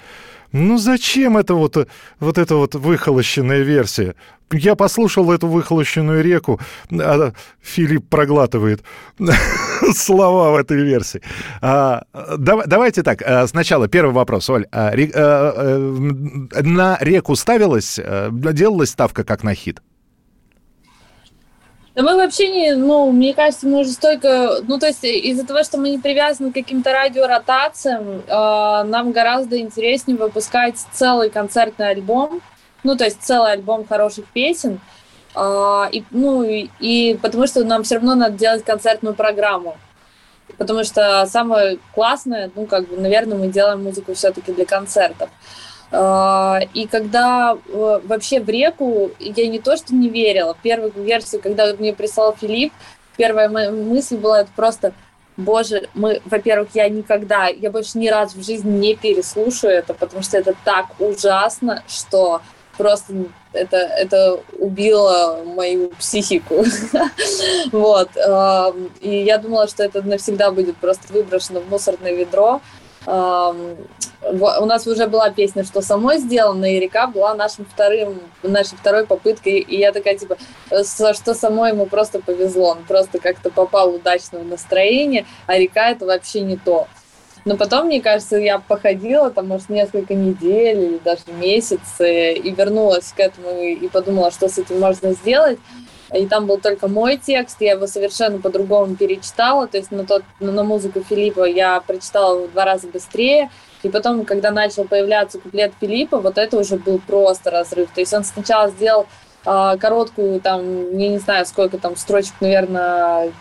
Ну 0.52 0.78
зачем 0.78 1.36
это 1.36 1.54
вот, 1.54 1.88
вот 2.20 2.38
эта 2.38 2.56
вот 2.56 2.74
выхолощенная 2.74 3.60
версия? 3.60 4.14
Я 4.50 4.76
послушал 4.76 5.30
эту 5.30 5.46
выхолощенную 5.46 6.24
реку, 6.24 6.58
а 6.90 7.32
Филипп 7.60 8.08
проглатывает 8.08 8.82
слова 9.94 10.52
в 10.52 10.56
этой 10.56 10.82
версии. 10.82 11.20
А, 11.60 12.04
да, 12.14 12.62
давайте 12.64 13.02
так, 13.02 13.20
а, 13.20 13.46
сначала 13.46 13.88
первый 13.88 14.14
вопрос, 14.14 14.48
Оль. 14.48 14.66
А, 14.72 14.90
ре, 14.90 15.10
а, 15.14 15.52
а, 15.54 16.62
на 16.62 16.96
реку 17.00 17.36
ставилась, 17.36 18.00
а, 18.02 18.30
делалась 18.30 18.88
ставка 18.90 19.24
как 19.24 19.42
на 19.42 19.54
хит? 19.54 19.82
Да 21.98 22.04
мы 22.04 22.14
вообще 22.14 22.46
не, 22.46 22.76
ну, 22.76 23.10
мне 23.10 23.34
кажется, 23.34 23.66
мы 23.66 23.80
уже 23.80 23.90
столько, 23.90 24.60
ну, 24.68 24.78
то 24.78 24.86
есть 24.86 25.02
из-за 25.02 25.44
того, 25.44 25.64
что 25.64 25.78
мы 25.78 25.90
не 25.90 25.98
привязаны 25.98 26.52
к 26.52 26.54
каким-то 26.54 26.92
радиоротациям, 26.92 28.22
э, 28.24 28.84
нам 28.84 29.10
гораздо 29.10 29.58
интереснее 29.58 30.16
выпускать 30.16 30.76
целый 30.92 31.28
концертный 31.28 31.88
альбом, 31.88 32.40
ну, 32.84 32.96
то 32.96 33.02
есть 33.02 33.20
целый 33.20 33.50
альбом 33.50 33.84
хороших 33.84 34.26
песен, 34.26 34.78
э, 35.34 35.84
и, 35.90 36.04
ну, 36.12 36.44
и, 36.44 36.70
и 36.78 37.18
потому 37.20 37.48
что 37.48 37.64
нам 37.64 37.82
все 37.82 37.96
равно 37.96 38.14
надо 38.14 38.38
делать 38.38 38.64
концертную 38.64 39.16
программу. 39.16 39.76
Потому 40.56 40.84
что 40.84 41.26
самое 41.26 41.80
классное, 41.96 42.52
ну, 42.54 42.66
как 42.66 42.88
бы, 42.88 42.96
наверное, 42.96 43.36
мы 43.36 43.48
делаем 43.48 43.82
музыку 43.82 44.14
все-таки 44.14 44.52
для 44.52 44.66
концертов. 44.66 45.30
И 45.90 46.86
когда 46.90 47.56
э, 47.66 48.00
вообще 48.04 48.40
в 48.40 48.48
реку 48.48 49.10
я 49.18 49.46
не 49.48 49.58
то 49.58 49.76
что 49.76 49.94
не 49.94 50.08
верила, 50.08 50.54
первую 50.62 50.92
версию, 50.92 51.40
когда 51.40 51.72
мне 51.74 51.94
прислал 51.94 52.36
Филипп, 52.38 52.72
первая 53.16 53.48
моя 53.48 53.70
мысль 53.70 54.16
была 54.16 54.42
это 54.42 54.50
просто 54.54 54.92
Боже, 55.38 55.88
мы, 55.94 56.20
во-первых, 56.24 56.70
я 56.74 56.88
никогда, 56.88 57.46
я 57.46 57.70
больше 57.70 57.96
ни 57.96 58.08
разу 58.08 58.40
в 58.40 58.44
жизни 58.44 58.76
не 58.76 58.96
переслушаю 58.96 59.72
это, 59.72 59.94
потому 59.94 60.20
что 60.20 60.36
это 60.36 60.52
так 60.64 60.86
ужасно, 60.98 61.84
что 61.86 62.42
просто 62.76 63.14
это, 63.52 63.76
это 63.76 64.40
убило 64.58 65.44
мою 65.44 65.90
психику. 65.90 66.64
вот. 67.72 68.10
И 69.00 69.22
я 69.22 69.38
думала, 69.38 69.68
что 69.68 69.84
это 69.84 70.02
навсегда 70.02 70.50
будет 70.50 70.76
просто 70.78 71.12
выброшено 71.12 71.60
в 71.60 71.70
мусорное 71.70 72.14
ведро 72.14 72.60
у 73.06 74.66
нас 74.66 74.86
уже 74.86 75.06
была 75.06 75.30
песня, 75.30 75.64
что 75.64 75.80
самой 75.80 76.18
сделано, 76.18 76.64
и 76.64 76.80
река 76.80 77.06
была 77.06 77.34
нашим 77.34 77.64
вторым, 77.64 78.20
нашей 78.42 78.76
второй 78.76 79.06
попыткой, 79.06 79.60
и 79.60 79.78
я 79.78 79.92
такая, 79.92 80.16
типа, 80.18 80.36
что 80.68 81.34
самой 81.34 81.70
ему 81.70 81.86
просто 81.86 82.20
повезло, 82.20 82.70
он 82.70 82.84
просто 82.86 83.18
как-то 83.18 83.50
попал 83.50 83.94
удачно 83.94 84.40
в 84.40 84.46
настроение, 84.46 85.24
а 85.46 85.56
река 85.56 85.90
это 85.90 86.04
вообще 86.06 86.40
не 86.40 86.56
то. 86.56 86.88
Но 87.44 87.56
потом, 87.56 87.86
мне 87.86 88.02
кажется, 88.02 88.36
я 88.36 88.58
походила 88.58 89.30
там, 89.30 89.46
может, 89.48 89.70
несколько 89.70 90.14
недель 90.14 90.78
или 90.80 90.98
даже 90.98 91.22
месяц, 91.38 91.80
и 92.00 92.54
вернулась 92.56 93.14
к 93.16 93.20
этому 93.20 93.62
и 93.62 93.88
подумала, 93.88 94.30
что 94.30 94.48
с 94.48 94.58
этим 94.58 94.80
можно 94.80 95.12
сделать 95.12 95.58
и 96.12 96.26
там 96.26 96.46
был 96.46 96.58
только 96.58 96.88
мой 96.88 97.16
текст, 97.16 97.58
я 97.60 97.72
его 97.72 97.86
совершенно 97.86 98.40
по-другому 98.40 98.96
перечитала, 98.96 99.66
то 99.66 99.76
есть 99.76 99.90
на, 99.90 100.04
тот, 100.04 100.22
на 100.40 100.64
музыку 100.64 101.02
Филиппа 101.02 101.44
я 101.44 101.80
прочитала 101.80 102.46
в 102.46 102.52
два 102.52 102.64
раза 102.64 102.88
быстрее, 102.88 103.50
и 103.82 103.88
потом, 103.88 104.24
когда 104.24 104.50
начал 104.50 104.84
появляться 104.84 105.38
куплет 105.38 105.72
Филиппа, 105.80 106.18
вот 106.18 106.38
это 106.38 106.58
уже 106.58 106.76
был 106.76 106.98
просто 106.98 107.50
разрыв, 107.50 107.90
то 107.94 108.00
есть 108.00 108.12
он 108.14 108.24
сначала 108.24 108.70
сделал 108.70 109.06
э, 109.44 109.76
короткую, 109.78 110.40
там, 110.40 110.96
я 110.96 111.08
не 111.08 111.18
знаю, 111.18 111.46
сколько 111.46 111.78
там 111.78 111.96
строчек, 111.96 112.34
наверное, 112.40 113.32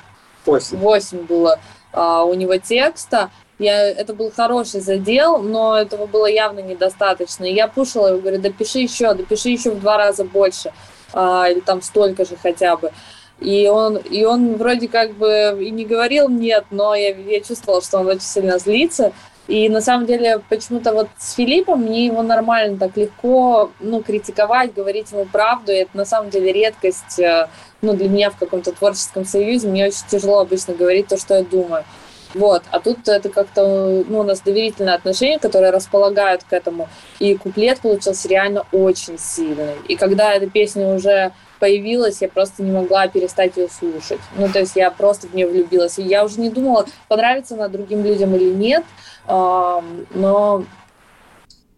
8, 0.46 0.78
8 0.78 1.26
было 1.26 1.60
э, 1.94 2.24
у 2.26 2.34
него 2.34 2.58
текста, 2.58 3.30
я, 3.60 3.90
это 3.90 4.14
был 4.14 4.32
хороший 4.32 4.82
задел, 4.82 5.40
но 5.40 5.76
этого 5.78 6.06
было 6.06 6.28
явно 6.28 6.60
недостаточно. 6.60 7.46
И 7.46 7.56
я 7.56 7.68
пушила 7.68 8.10
его, 8.10 8.20
говорю, 8.20 8.40
допиши 8.40 8.78
еще, 8.80 9.16
допиши 9.16 9.50
еще 9.50 9.72
в 9.72 9.80
два 9.80 9.98
раза 9.98 10.24
больше 10.24 10.72
а, 11.18 11.50
или 11.50 11.62
там 11.62 11.82
столько 11.82 12.26
же 12.26 12.36
хотя 12.42 12.78
бы. 12.78 12.92
И 13.40 13.68
он, 13.68 13.98
и 13.98 14.24
он 14.24 14.56
вроде 14.56 14.88
как 14.88 15.14
бы 15.14 15.58
и 15.60 15.72
не 15.72 15.84
говорил 15.84 16.30
нет, 16.30 16.66
но 16.70 16.94
я, 16.94 17.10
я 17.10 17.42
чувствовала, 17.42 17.82
что 17.82 18.00
он 18.00 18.08
очень 18.08 18.22
сильно 18.22 18.60
злится. 18.60 19.14
И 19.48 19.68
на 19.70 19.82
самом 19.82 20.06
деле 20.06 20.42
почему-то 20.50 20.94
вот 20.94 21.08
с 21.18 21.34
Филиппом 21.34 21.84
мне 21.84 22.06
его 22.06 22.22
нормально 22.22 22.78
так 22.78 22.98
легко 22.98 23.72
ну, 23.80 24.04
критиковать, 24.04 24.74
говорить 24.76 25.12
ему 25.12 25.26
правду. 25.26 25.72
И 25.72 25.78
это 25.78 25.98
на 25.98 26.06
самом 26.06 26.30
деле 26.30 26.52
редкость 26.52 27.20
э, 27.20 27.48
ну, 27.82 27.94
для 27.94 28.10
меня 28.10 28.30
в 28.30 28.38
каком-то 28.38 28.72
творческом 28.74 29.26
союзе. 29.26 29.70
Мне 29.70 29.88
очень 29.88 30.06
тяжело 30.10 30.40
обычно 30.40 30.76
говорить 30.76 31.08
то, 31.08 31.18
что 31.18 31.36
я 31.36 31.44
думаю. 31.44 31.84
Вот. 32.38 32.64
А 32.72 32.80
тут 32.80 33.08
это 33.08 33.30
как-то, 33.30 34.04
ну, 34.08 34.20
у 34.20 34.24
нас 34.24 34.42
доверительные 34.42 34.96
отношения, 34.96 35.40
которые 35.40 35.72
располагают 35.72 36.44
к 36.44 36.54
этому. 36.54 36.88
И 37.20 37.36
куплет 37.36 37.80
получился 37.80 38.28
реально 38.28 38.66
очень 38.72 39.18
сильный. 39.18 39.74
И 39.88 39.96
когда 39.96 40.34
эта 40.34 40.48
песня 40.48 40.94
уже 40.94 41.34
появилась, 41.60 42.22
я 42.22 42.30
просто 42.30 42.62
не 42.62 42.72
могла 42.72 43.08
перестать 43.08 43.58
ее 43.58 43.68
слушать. 43.70 44.20
Ну, 44.38 44.48
то 44.50 44.60
есть 44.60 44.76
я 44.76 44.92
просто 44.92 45.28
в 45.28 45.34
нее 45.34 45.48
влюбилась. 45.48 45.98
И 45.98 46.04
я 46.04 46.24
уже 46.24 46.40
не 46.40 46.52
думала, 46.52 46.86
понравится 47.08 47.56
она 47.56 47.68
другим 47.68 48.04
людям 48.04 48.36
или 48.36 48.54
нет, 48.54 48.84
но 49.28 50.64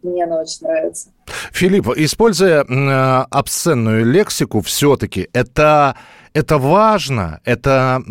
мне 0.03 0.23
она 0.25 0.41
очень 0.41 0.67
нравится. 0.67 1.09
Филипп, 1.51 1.87
используя 1.95 2.63
э, 2.63 3.25
обсценную 3.29 4.05
лексику, 4.05 4.61
все-таки 4.61 5.29
это 5.33 5.95
это 6.33 6.57
важно, 6.57 7.39
это 7.43 8.01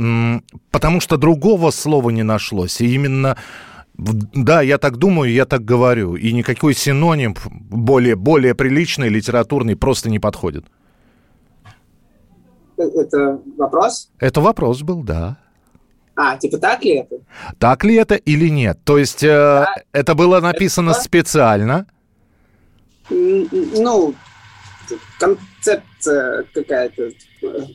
потому 0.70 1.00
что 1.00 1.16
другого 1.16 1.70
слова 1.70 2.10
не 2.10 2.22
нашлось. 2.22 2.80
И 2.80 2.94
именно 2.94 3.36
да, 3.98 4.62
я 4.62 4.78
так 4.78 4.96
думаю, 4.96 5.32
я 5.32 5.44
так 5.44 5.64
говорю. 5.64 6.14
И 6.14 6.32
никакой 6.32 6.74
синоним 6.74 7.34
более, 7.68 8.14
более 8.14 8.54
приличный, 8.54 9.08
литературный 9.08 9.74
просто 9.74 10.08
не 10.08 10.20
подходит. 10.20 10.64
Э, 12.76 12.82
это 12.82 13.40
вопрос? 13.56 14.10
Это 14.20 14.40
вопрос 14.40 14.82
был, 14.82 15.02
да. 15.02 15.36
А, 16.14 16.36
типа 16.36 16.58
так 16.58 16.84
ли 16.84 16.98
это? 16.98 17.16
Так 17.58 17.84
ли 17.84 17.96
это 17.96 18.14
или 18.14 18.48
нет? 18.48 18.78
То 18.84 18.98
есть 18.98 19.22
э, 19.22 19.28
да. 19.28 19.74
это 19.92 20.14
было 20.14 20.40
написано 20.40 20.90
это... 20.90 21.00
специально? 21.00 21.86
Ну, 23.10 24.14
концепция 25.18 26.44
какая-то, 26.52 27.10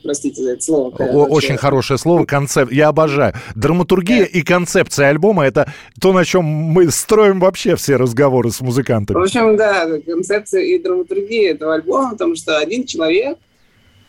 простите 0.02 0.42
за 0.42 0.52
это 0.52 0.62
слово. 0.62 0.96
О, 0.98 1.26
очень 1.26 1.56
хорошее 1.56 1.98
слово, 1.98 2.24
концепт. 2.24 2.72
Я 2.72 2.88
обожаю. 2.88 3.34
Драматургия 3.54 4.24
и 4.24 4.42
концепция 4.42 5.08
альбома— 5.08 5.44
это 5.46 5.72
то, 6.00 6.12
на 6.12 6.24
чем 6.24 6.44
мы 6.44 6.90
строим 6.90 7.40
вообще 7.40 7.76
все 7.76 7.96
разговоры 7.96 8.50
с 8.50 8.60
музыкантами. 8.60 9.18
В 9.18 9.22
общем, 9.22 9.56
да, 9.56 9.86
концепция 10.00 10.62
и 10.62 10.78
драматургия 10.78 11.52
этого 11.52 11.74
альбома, 11.74 12.12
потому 12.12 12.34
что 12.36 12.58
один 12.58 12.86
человек 12.86 13.38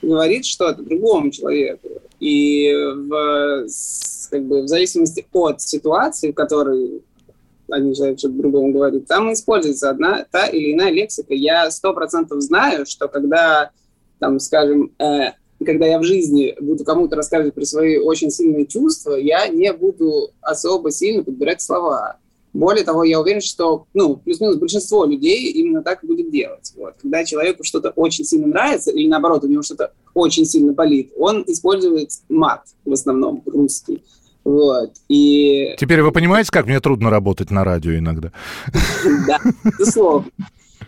говорит 0.01 0.46
что-то 0.46 0.82
другому 0.82 1.32
человеку. 1.32 1.89
И 2.20 2.72
в, 2.74 3.68
как 4.32 4.44
бы, 4.46 4.63
в 4.63 4.68
зависимости 4.68 5.25
от 5.34 5.62
ситуации, 5.62 6.32
в 6.32 6.36
которой 6.36 7.01
один 7.69 7.93
человек 7.93 8.19
что-то 8.19 8.36
другому 8.36 8.72
говорит, 8.72 9.07
там 9.07 9.31
используется 9.34 9.89
одна 9.89 10.25
та 10.29 10.48
или 10.48 10.74
иная 10.74 10.91
лексика. 10.91 11.34
Я 11.34 11.69
сто 11.72 11.93
процентов 11.93 12.41
знаю, 12.41 12.86
что 12.86 13.07
когда, 13.07 13.72
там, 14.19 14.39
скажем, 14.39 14.91
э, 15.00 15.31
когда 15.63 15.86
я 15.86 16.00
в 16.00 16.03
жизни 16.03 16.55
буду 16.60 16.84
кому-то 16.84 17.15
рассказывать 17.15 17.53
про 17.53 17.65
свои 17.65 17.98
очень 17.98 18.29
сильные 18.29 18.65
чувства, 18.65 19.15
я 19.15 19.48
не 19.48 19.72
буду 19.74 20.31
особо 20.41 20.91
сильно 20.91 21.24
подбирать 21.24 21.62
слова. 21.62 22.17
Более 22.53 22.86
того, 22.86 23.03
я 23.03 23.19
уверен, 23.19 23.41
что, 23.41 23.86
ну, 23.93 24.15
плюс-минус 24.15 24.55
большинство 24.55 25.03
людей 25.03 25.51
именно 25.51 25.84
так 25.84 26.03
и 26.03 26.07
будет 26.07 26.31
делать. 26.31 26.72
Вот. 26.77 26.93
Когда 27.01 27.25
человеку 27.25 27.65
что-то 27.65 27.89
очень 27.89 28.24
сильно 28.24 28.48
нравится, 28.48 28.91
или 28.91 29.10
наоборот, 29.10 29.43
у 29.43 29.48
него 29.48 29.62
что-то 29.62 29.91
очень 30.13 30.45
сильно 30.45 30.72
болит, 30.72 31.12
он 31.17 31.43
использует 31.48 32.12
мат 32.29 32.62
в 32.86 32.93
основном 32.93 33.43
русский. 33.45 34.01
Вот. 34.46 34.94
И... 35.10 35.75
Теперь 35.80 36.04
вы 36.04 36.12
понимаете, 36.12 36.52
как 36.52 36.68
мне 36.68 36.80
трудно 36.80 37.10
работать 37.10 37.50
на 37.50 37.64
радио 37.64 37.98
иногда? 37.98 38.32
Да, 39.28 39.40
безусловно. 39.78 40.30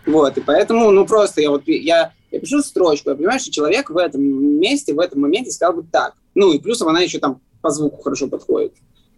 Вот, 0.06 0.38
и 0.38 0.40
поэтому, 0.40 0.90
ну, 0.90 1.04
просто 1.04 1.42
я 1.42 1.50
вот, 1.50 1.64
я, 1.66 2.12
я 2.30 2.40
пишу 2.40 2.62
строчку, 2.62 3.10
я 3.10 3.16
понимаю, 3.16 3.40
что 3.40 3.50
человек 3.50 3.90
в 3.90 3.96
этом 3.96 4.22
месте, 4.22 4.94
в 4.94 5.00
этом 5.00 5.20
моменте 5.20 5.50
сказал 5.50 5.74
бы 5.74 5.82
так. 5.82 6.14
Ну, 6.34 6.52
и 6.52 6.58
плюсом 6.58 6.88
она 6.88 7.00
еще 7.00 7.18
там 7.18 7.40
по 7.60 7.70
звуку 7.70 8.00
хорошо 8.00 8.28
подходит. 8.28 8.72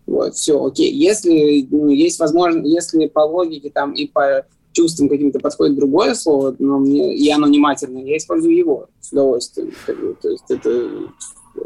Вот, 0.07 0.35
все, 0.35 0.65
окей. 0.65 0.93
Если 0.93 1.69
ну, 1.71 1.91
есть 1.91 2.19
возможность, 2.19 2.67
если 2.67 3.07
по 3.07 3.21
логике 3.21 3.71
там 3.71 3.93
и 3.93 4.07
по 4.07 4.47
чувствам 4.73 5.09
каким-то 5.09 5.39
подходит 5.39 5.77
другое 5.77 6.15
слово, 6.15 6.57
но 6.59 6.79
мне, 6.79 7.15
и 7.15 7.31
оно 7.31 7.47
не 7.47 7.59
матерное, 7.59 8.03
я 8.03 8.17
использую 8.17 8.57
его 8.57 8.89
с 9.01 9.13
удовольствием. 9.13 9.73
То 9.87 10.29
есть 10.29 10.45
это 10.49 10.71
э, 10.71 11.61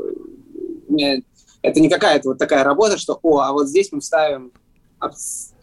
мне 0.88 1.22
это 1.64 1.80
не 1.80 1.88
какая-то 1.88 2.28
вот 2.28 2.38
такая 2.38 2.62
работа, 2.62 2.98
что, 2.98 3.18
о, 3.22 3.40
а 3.40 3.52
вот 3.52 3.68
здесь 3.68 3.90
мы 3.90 4.00
вставим 4.00 4.52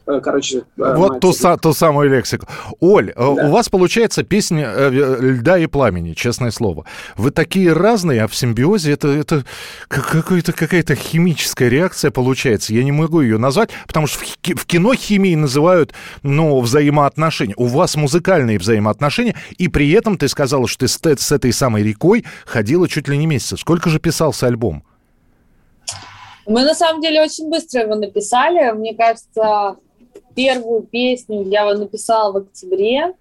Э, 0.07 0.19
короче, 0.19 0.63
э, 0.77 0.95
вот 0.95 1.19
ту, 1.19 1.33
ту 1.61 1.73
самую 1.73 2.09
лексику. 2.09 2.47
Оль, 2.79 3.11
э, 3.11 3.13
да. 3.15 3.29
у 3.29 3.51
вас 3.51 3.69
получается 3.69 4.23
песня 4.23 4.89
«Льда 4.89 5.59
и 5.59 5.67
пламени», 5.67 6.13
честное 6.13 6.51
слово. 6.51 6.85
Вы 7.17 7.31
такие 7.31 7.73
разные, 7.73 8.23
а 8.23 8.27
в 8.27 8.35
симбиозе 8.35 8.93
это, 8.93 9.07
это 9.09 9.45
какая-то, 9.87 10.53
какая-то 10.53 10.95
химическая 10.95 11.69
реакция 11.69 12.11
получается. 12.11 12.73
Я 12.73 12.83
не 12.83 12.91
могу 12.91 13.21
ее 13.21 13.37
назвать, 13.37 13.69
потому 13.87 14.07
что 14.07 14.19
в 14.19 14.65
кино 14.65 14.95
химией 14.95 15.35
называют 15.35 15.93
ну, 16.23 16.59
взаимоотношения. 16.59 17.55
У 17.57 17.67
вас 17.67 17.95
музыкальные 17.95 18.57
взаимоотношения, 18.57 19.35
и 19.57 19.67
при 19.67 19.91
этом 19.91 20.17
ты 20.17 20.27
сказала, 20.27 20.67
что 20.67 20.87
ты 20.87 21.17
с 21.17 21.31
этой 21.31 21.53
самой 21.53 21.83
рекой 21.83 22.25
ходила 22.45 22.87
чуть 22.87 23.07
ли 23.07 23.17
не 23.17 23.27
месяц. 23.27 23.59
Сколько 23.59 23.89
же 23.89 23.99
писался 23.99 24.47
альбом? 24.47 24.83
Мы 26.45 26.63
на 26.63 26.73
самом 26.73 27.01
деле 27.01 27.21
очень 27.21 27.49
быстро 27.49 27.81
его 27.81 27.95
написали. 27.95 28.71
Мне 28.71 28.95
кажется, 28.95 29.77
первую 30.35 30.83
песню 30.83 31.43
я 31.43 31.73
написала 31.73 32.31
в 32.31 32.37
октябре, 32.37 33.13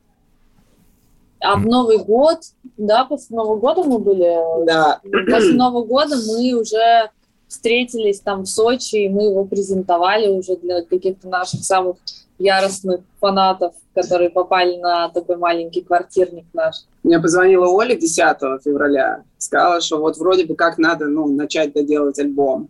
а 1.40 1.56
в 1.56 1.66
Новый 1.66 1.98
год, 1.98 2.40
да, 2.76 3.04
после 3.04 3.36
Нового 3.36 3.56
года 3.56 3.82
мы 3.84 3.98
были? 3.98 4.64
Да. 4.66 5.00
После 5.02 5.54
Нового 5.54 5.84
года 5.84 6.16
мы 6.16 6.52
уже 6.52 7.10
встретились 7.48 8.20
там 8.20 8.42
в 8.42 8.46
Сочи, 8.46 8.96
и 8.96 9.08
мы 9.08 9.24
его 9.24 9.44
презентовали 9.44 10.28
уже 10.28 10.56
для 10.56 10.82
каких-то 10.82 11.28
наших 11.28 11.64
самых 11.64 11.96
яростных 12.38 13.00
фанатов, 13.20 13.74
которые 13.94 14.30
попали 14.30 14.76
на 14.76 15.08
такой 15.08 15.36
маленький 15.36 15.82
квартирник 15.82 16.44
наш. 16.52 16.76
Мне 17.02 17.18
позвонила 17.18 17.66
Оля 17.66 17.94
10 17.94 18.18
февраля, 18.64 19.24
сказала, 19.38 19.80
что 19.80 19.98
вот 19.98 20.16
вроде 20.16 20.46
бы 20.46 20.54
как 20.54 20.78
надо 20.78 21.06
ну, 21.06 21.26
начать 21.26 21.72
доделать 21.72 22.18
альбом. 22.18 22.68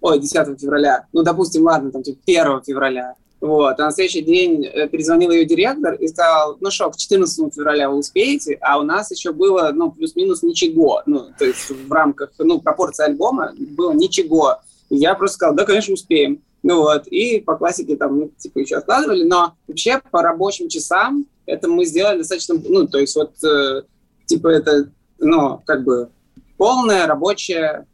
Ой, 0.00 0.18
10 0.18 0.60
февраля. 0.60 1.06
Ну, 1.12 1.22
допустим, 1.22 1.64
ладно, 1.64 1.90
там 1.90 2.02
типа 2.02 2.20
1 2.26 2.62
февраля. 2.64 3.14
Вот. 3.40 3.78
А 3.78 3.84
на 3.84 3.92
следующий 3.92 4.22
день 4.22 4.64
э, 4.64 4.88
перезвонил 4.88 5.30
ее 5.30 5.44
директор 5.44 5.94
и 5.94 6.08
сказал, 6.08 6.56
ну 6.60 6.70
что, 6.70 6.90
к 6.90 6.96
14 6.96 7.54
февраля 7.54 7.88
вы 7.88 7.98
успеете, 7.98 8.58
а 8.60 8.78
у 8.78 8.82
нас 8.82 9.10
еще 9.10 9.32
было, 9.32 9.70
ну, 9.72 9.92
плюс-минус 9.92 10.42
ничего. 10.42 11.02
Ну, 11.06 11.26
то 11.38 11.44
есть 11.44 11.70
в 11.70 11.92
рамках, 11.92 12.30
ну, 12.38 12.60
пропорции 12.60 13.04
альбома 13.04 13.52
было 13.56 13.92
ничего. 13.92 14.56
И 14.90 14.96
я 14.96 15.14
просто 15.14 15.36
сказал, 15.36 15.54
да, 15.54 15.64
конечно, 15.64 15.94
успеем. 15.94 16.42
Ну 16.62 16.82
вот, 16.82 17.06
и 17.06 17.40
по 17.40 17.56
классике 17.56 17.96
там, 17.96 18.18
мы, 18.18 18.30
типа, 18.36 18.58
еще 18.58 18.76
откладывали, 18.76 19.22
но 19.22 19.54
вообще 19.68 20.00
по 20.10 20.22
рабочим 20.22 20.68
часам 20.68 21.24
это 21.46 21.68
мы 21.68 21.84
сделали 21.84 22.18
достаточно, 22.18 22.56
ну, 22.68 22.86
то 22.88 22.98
есть 22.98 23.14
вот, 23.14 23.32
э, 23.44 23.82
типа, 24.26 24.48
это, 24.48 24.90
ну, 25.18 25.62
как 25.64 25.84
бы 25.84 26.10
полное 26.56 27.06
рабочее, 27.06 27.86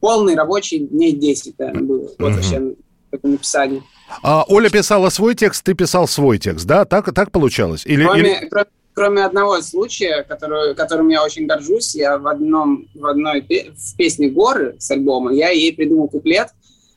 полный 0.00 0.34
рабочий 0.34 0.80
дней 0.80 1.12
10, 1.12 1.58
наверное, 1.58 1.82
было. 1.82 2.10
Вот 2.18 2.18
mm-hmm. 2.18 2.34
вообще 2.34 2.74
это 3.10 3.28
написание. 3.28 3.82
А 4.22 4.44
Оля 4.48 4.70
писала 4.70 5.08
свой 5.10 5.34
текст, 5.34 5.64
ты 5.64 5.74
писал 5.74 6.06
свой 6.06 6.38
текст, 6.38 6.66
да? 6.66 6.84
Так, 6.84 7.12
так 7.12 7.32
получалось? 7.32 7.84
Или, 7.86 8.04
кроме, 8.04 8.20
или... 8.20 8.50
кроме 8.94 9.24
одного 9.24 9.60
случая, 9.62 10.22
который, 10.22 10.74
которым 10.74 11.08
я 11.08 11.24
очень 11.24 11.46
горжусь, 11.46 11.94
я 11.94 12.18
в, 12.18 12.26
одном, 12.26 12.86
в 12.94 13.06
одной 13.06 13.40
в 13.40 13.96
песне 13.96 14.28
«Горы» 14.28 14.76
с 14.78 14.90
альбома, 14.90 15.32
я 15.32 15.50
ей 15.50 15.74
придумал 15.74 16.08
куплет, 16.08 16.48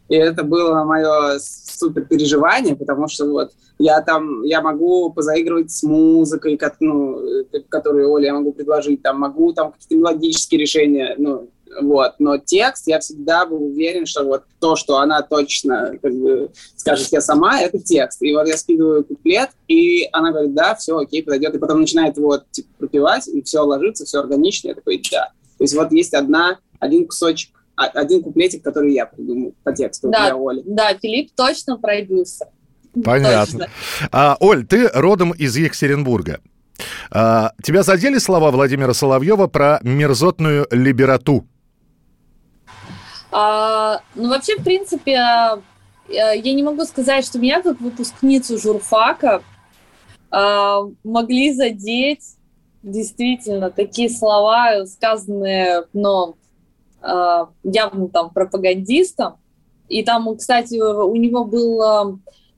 и 0.08 0.16
это 0.16 0.44
было 0.44 0.84
мое 0.84 1.40
супер 1.40 2.06
переживание, 2.06 2.76
потому 2.76 3.08
что 3.08 3.26
вот 3.26 3.52
я 3.78 4.02
там, 4.02 4.44
я 4.44 4.62
могу 4.62 5.12
позаигрывать 5.12 5.72
с 5.72 5.84
музыкой, 5.84 6.58
как, 6.58 6.76
ну, 6.80 7.20
э, 7.22 7.44
которую 7.70 8.12
Оля 8.12 8.28
я 8.28 8.34
могу 8.34 8.52
предложить, 8.52 9.02
там 9.02 9.20
могу 9.20 9.54
там 9.54 9.72
какие-то 9.72 9.96
мелодические 9.96 10.60
решения, 10.60 11.16
ну, 11.18 11.50
вот. 11.82 12.16
Но 12.20 12.38
текст, 12.38 12.88
я 12.88 13.00
всегда 13.00 13.46
был 13.46 13.64
уверен, 13.64 14.06
что 14.06 14.24
вот 14.24 14.44
то, 14.60 14.76
что 14.76 14.98
она 14.98 15.22
точно 15.22 15.94
как 16.02 16.14
бы, 16.14 16.52
скажет 16.76 17.10
я 17.12 17.22
сама, 17.22 17.62
это 17.62 17.80
текст. 17.80 18.22
И 18.22 18.34
вот 18.34 18.48
я 18.48 18.58
скидываю 18.58 19.04
куплет, 19.04 19.50
и 19.68 20.08
она 20.12 20.32
говорит, 20.32 20.54
да, 20.54 20.76
все, 20.76 20.98
окей, 20.98 21.24
подойдет. 21.24 21.56
И 21.56 21.60
потом 21.60 21.82
начинает 21.82 22.18
его 22.18 22.42
типа, 22.52 22.70
пропивать, 22.80 23.28
и 23.28 23.42
все 23.42 23.62
ложится, 23.62 24.06
все 24.06 24.20
органично. 24.20 24.70
Я 24.70 24.76
такой, 24.76 25.02
да. 25.12 25.32
То 25.58 25.64
есть 25.64 25.76
вот 25.76 25.92
есть 25.92 26.14
одна, 26.14 26.60
один 26.80 27.06
кусочек, 27.06 27.52
а, 27.76 27.86
один 27.86 28.24
куплетик, 28.24 28.64
который 28.64 28.94
я 28.94 29.06
придумал 29.06 29.54
по 29.64 29.74
тексту 29.74 30.10
да, 30.10 30.26
для 30.26 30.36
Оли. 30.36 30.64
Да, 30.66 30.94
Филипп 31.02 31.32
точно 31.36 31.78
продюсер. 31.78 32.48
Понятно. 33.04 33.68
А, 34.12 34.36
Оль, 34.40 34.66
ты 34.66 34.90
родом 34.94 35.32
из 35.32 35.56
Екатеринбурга. 35.56 36.40
А, 37.12 37.54
тебя 37.64 37.84
задели 37.84 38.18
слова 38.18 38.52
Владимира 38.52 38.94
Соловьева 38.94 39.48
про 39.48 39.80
мерзотную 39.84 40.68
либерату? 40.72 41.46
А, 43.32 44.02
ну, 44.16 44.30
вообще, 44.30 44.58
в 44.58 44.64
принципе, 44.64 45.12
э, 45.14 45.62
я 46.10 46.54
не 46.54 46.64
могу 46.64 46.84
сказать, 46.86 47.26
что 47.26 47.40
меня 47.40 47.62
как 47.62 47.80
выпускницу 47.80 48.58
журфака 48.58 49.44
а, 50.32 50.82
могли 51.04 51.54
задеть 51.54 52.38
действительно 52.84 53.72
такие 53.72 54.10
слова, 54.10 54.86
сказанные, 54.86 55.84
но 55.94 56.36
а, 57.02 57.50
явно 57.64 58.08
там 58.10 58.30
пропагандистом. 58.30 59.38
И 59.88 60.04
там, 60.04 60.36
кстати, 60.38 60.80
у 60.80 61.16
него 61.16 61.46
был, 61.46 61.82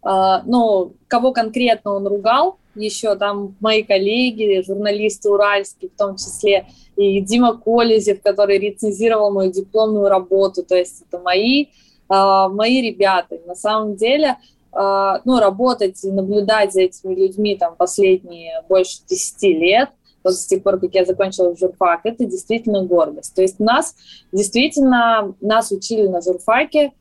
а, 0.03 0.41
ну, 0.45 0.93
кого 1.07 1.31
конкретно 1.31 1.91
он 1.93 2.07
ругал, 2.07 2.57
еще 2.75 3.15
там 3.15 3.55
мои 3.59 3.83
коллеги, 3.83 4.63
журналисты 4.65 5.29
уральские 5.29 5.89
в 5.89 5.97
том 5.97 6.15
числе, 6.15 6.67
и 6.95 7.21
Дима 7.21 7.57
Колезев, 7.57 8.21
который 8.21 8.59
рецензировал 8.59 9.31
мою 9.31 9.51
дипломную 9.51 10.09
работу, 10.09 10.63
то 10.63 10.75
есть 10.75 11.03
это 11.07 11.19
мои, 11.19 11.65
э, 11.65 11.67
мои 12.09 12.81
ребята. 12.81 13.39
на 13.45 13.55
самом 13.55 13.95
деле, 13.95 14.37
э, 14.73 15.13
ну, 15.25 15.39
работать 15.39 16.03
и 16.03 16.11
наблюдать 16.11 16.73
за 16.73 16.81
этими 16.81 17.15
людьми 17.15 17.55
там 17.57 17.75
последние 17.75 18.63
больше 18.69 18.99
10 19.07 19.53
лет, 19.53 19.89
вот 20.23 20.35
с 20.35 20.45
тех 20.45 20.63
пор, 20.63 20.79
как 20.79 20.93
я 20.93 21.05
закончила 21.05 21.55
журфак, 21.55 22.01
это 22.03 22.25
действительно 22.25 22.83
гордость. 22.83 23.33
То 23.33 23.41
есть 23.41 23.59
нас 23.59 23.95
действительно, 24.31 25.33
нас 25.41 25.71
учили 25.71 26.07
на 26.07 26.21
журфаке 26.21 26.93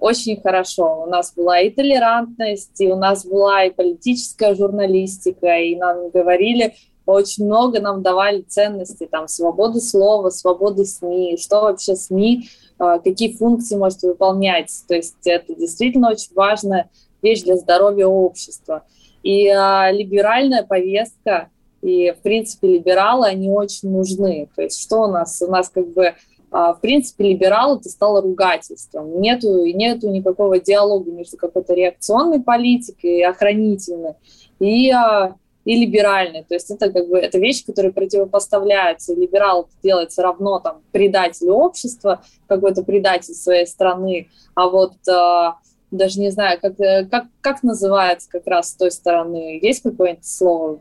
очень 0.00 0.40
хорошо. 0.40 1.04
У 1.04 1.06
нас 1.06 1.32
была 1.34 1.60
и 1.60 1.70
толерантность, 1.70 2.80
и 2.80 2.90
у 2.90 2.96
нас 2.96 3.24
была 3.24 3.64
и 3.64 3.70
политическая 3.70 4.54
журналистика, 4.54 5.58
и 5.58 5.76
нам 5.76 6.10
говорили, 6.10 6.74
очень 7.06 7.46
много 7.46 7.80
нам 7.80 8.02
давали 8.02 8.42
ценностей, 8.42 9.06
там, 9.06 9.26
свободы 9.28 9.80
слова, 9.80 10.30
свободы 10.30 10.84
СМИ, 10.84 11.38
что 11.38 11.62
вообще 11.62 11.96
СМИ, 11.96 12.48
а, 12.78 12.98
какие 12.98 13.34
функции 13.34 13.76
может 13.76 14.02
выполнять. 14.02 14.70
То 14.86 14.94
есть 14.94 15.16
это 15.24 15.54
действительно 15.54 16.10
очень 16.10 16.32
важная 16.34 16.88
вещь 17.22 17.42
для 17.42 17.56
здоровья 17.56 18.06
общества. 18.06 18.84
И 19.22 19.48
а, 19.48 19.90
либеральная 19.90 20.62
повестка, 20.62 21.50
и, 21.82 22.12
в 22.12 22.22
принципе, 22.22 22.68
либералы, 22.68 23.26
они 23.26 23.50
очень 23.50 23.90
нужны. 23.90 24.48
То 24.54 24.62
есть 24.62 24.80
что 24.80 25.02
у 25.02 25.06
нас? 25.06 25.40
У 25.42 25.50
нас 25.50 25.68
как 25.68 25.88
бы 25.88 26.14
в 26.50 26.78
принципе, 26.80 27.24
либерал 27.24 27.78
это 27.78 27.88
стало 27.88 28.20
ругательством. 28.22 29.20
Нету, 29.20 29.66
нету 29.66 30.10
никакого 30.10 30.58
диалога 30.58 31.10
между 31.10 31.36
какой-то 31.36 31.74
реакционной 31.74 32.40
политикой 32.40 33.18
и 33.18 33.22
охранительной 33.22 34.14
и, 34.58 34.90
а, 34.90 35.36
и 35.64 35.76
либеральной. 35.76 36.44
То 36.48 36.54
есть 36.54 36.70
это 36.70 36.90
как 36.90 37.08
бы 37.08 37.18
это 37.18 37.38
вещь, 37.38 37.64
которая 37.64 37.92
противопоставляется. 37.92 39.14
Либерал 39.14 39.68
делается 39.82 40.22
равно 40.22 40.58
там 40.58 40.82
предателю 40.90 41.52
общества, 41.52 42.22
какой-то 42.48 42.82
предатель 42.82 43.34
своей 43.34 43.66
страны, 43.66 44.28
а 44.54 44.68
вот 44.68 44.94
а, 45.08 45.58
даже 45.92 46.18
не 46.20 46.30
знаю, 46.30 46.58
как, 46.60 46.76
как, 46.76 47.26
как 47.40 47.62
называется 47.62 48.28
как 48.28 48.46
раз 48.46 48.70
с 48.70 48.74
той 48.74 48.90
стороны. 48.90 49.58
Есть 49.62 49.82
какое-нибудь 49.82 50.26
слово? 50.26 50.80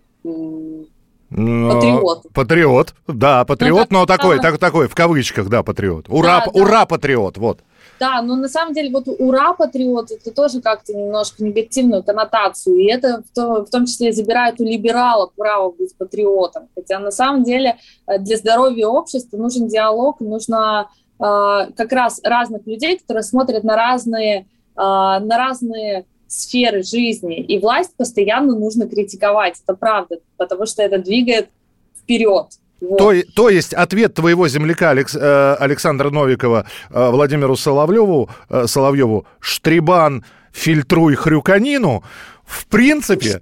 Патриот. 1.30 2.26
Патриот, 2.34 2.96
да, 3.08 3.46
патриот, 3.46 3.92
ну, 3.92 4.00
но 4.00 4.06
такой, 4.06 4.38
да. 4.38 4.44
так, 4.44 4.58
такой, 4.58 4.88
в 4.88 4.96
кавычках, 4.96 5.48
да, 5.48 5.62
патриот. 5.62 6.06
Ура, 6.10 6.44
да, 6.46 6.52
ура, 6.60 6.80
да. 6.80 6.86
патриот, 6.86 7.38
вот. 7.38 7.60
Да, 8.00 8.22
но 8.22 8.36
на 8.36 8.48
самом 8.48 8.74
деле 8.74 8.90
вот 8.92 9.08
ура, 9.08 9.54
патриот, 9.54 10.10
это 10.12 10.32
тоже 10.32 10.62
как-то 10.62 10.94
немножко 10.94 11.44
негативную 11.44 12.02
коннотацию, 12.02 12.78
и 12.78 12.86
это 12.86 13.22
в, 13.22 13.36
то, 13.36 13.66
в 13.66 13.70
том 13.70 13.86
числе 13.86 14.14
забирает 14.14 14.60
у 14.60 14.64
либералов 14.64 15.34
право 15.36 15.72
быть 15.72 15.96
патриотом. 15.98 16.70
Хотя 16.76 17.00
на 17.00 17.12
самом 17.12 17.44
деле 17.44 17.78
э, 18.08 18.18
для 18.20 18.38
здоровья 18.38 18.88
общества 18.88 19.38
нужен 19.38 19.68
диалог, 19.68 20.22
нужно 20.22 20.90
э, 21.20 21.22
как 21.22 21.92
раз 21.92 22.22
разных 22.24 22.66
людей, 22.66 22.98
которые 22.98 23.24
смотрят 23.24 23.64
на 23.64 23.76
разные, 23.76 24.40
э, 24.40 24.46
на 24.78 25.38
разные 25.38 26.06
сферы 26.30 26.84
жизни, 26.84 27.42
и 27.42 27.60
власть 27.60 27.96
постоянно 27.98 28.56
нужно 28.56 28.88
критиковать, 28.88 29.56
это 29.64 29.76
правда, 29.76 30.20
потому 30.38 30.66
что 30.66 30.84
это 30.84 31.00
двигает 31.00 31.50
вперед. 31.98 32.48
Вот. 32.82 32.98
То, 32.98 33.14
то 33.36 33.50
есть 33.50 33.74
ответ 33.74 34.14
твоего 34.14 34.48
земляка 34.48 34.92
Алекс, 34.92 35.16
э, 35.16 35.56
Александра 35.60 36.12
Новикова 36.12 36.66
э, 36.90 37.10
Владимиру 37.10 37.58
Соловьеву, 37.58 38.30
э, 38.50 38.68
Соловьеву 38.68 39.26
«Штрибан, 39.40 40.24
фильтруй 40.54 41.16
хрюканину», 41.16 42.04
в 42.46 42.68
принципе, 42.68 43.42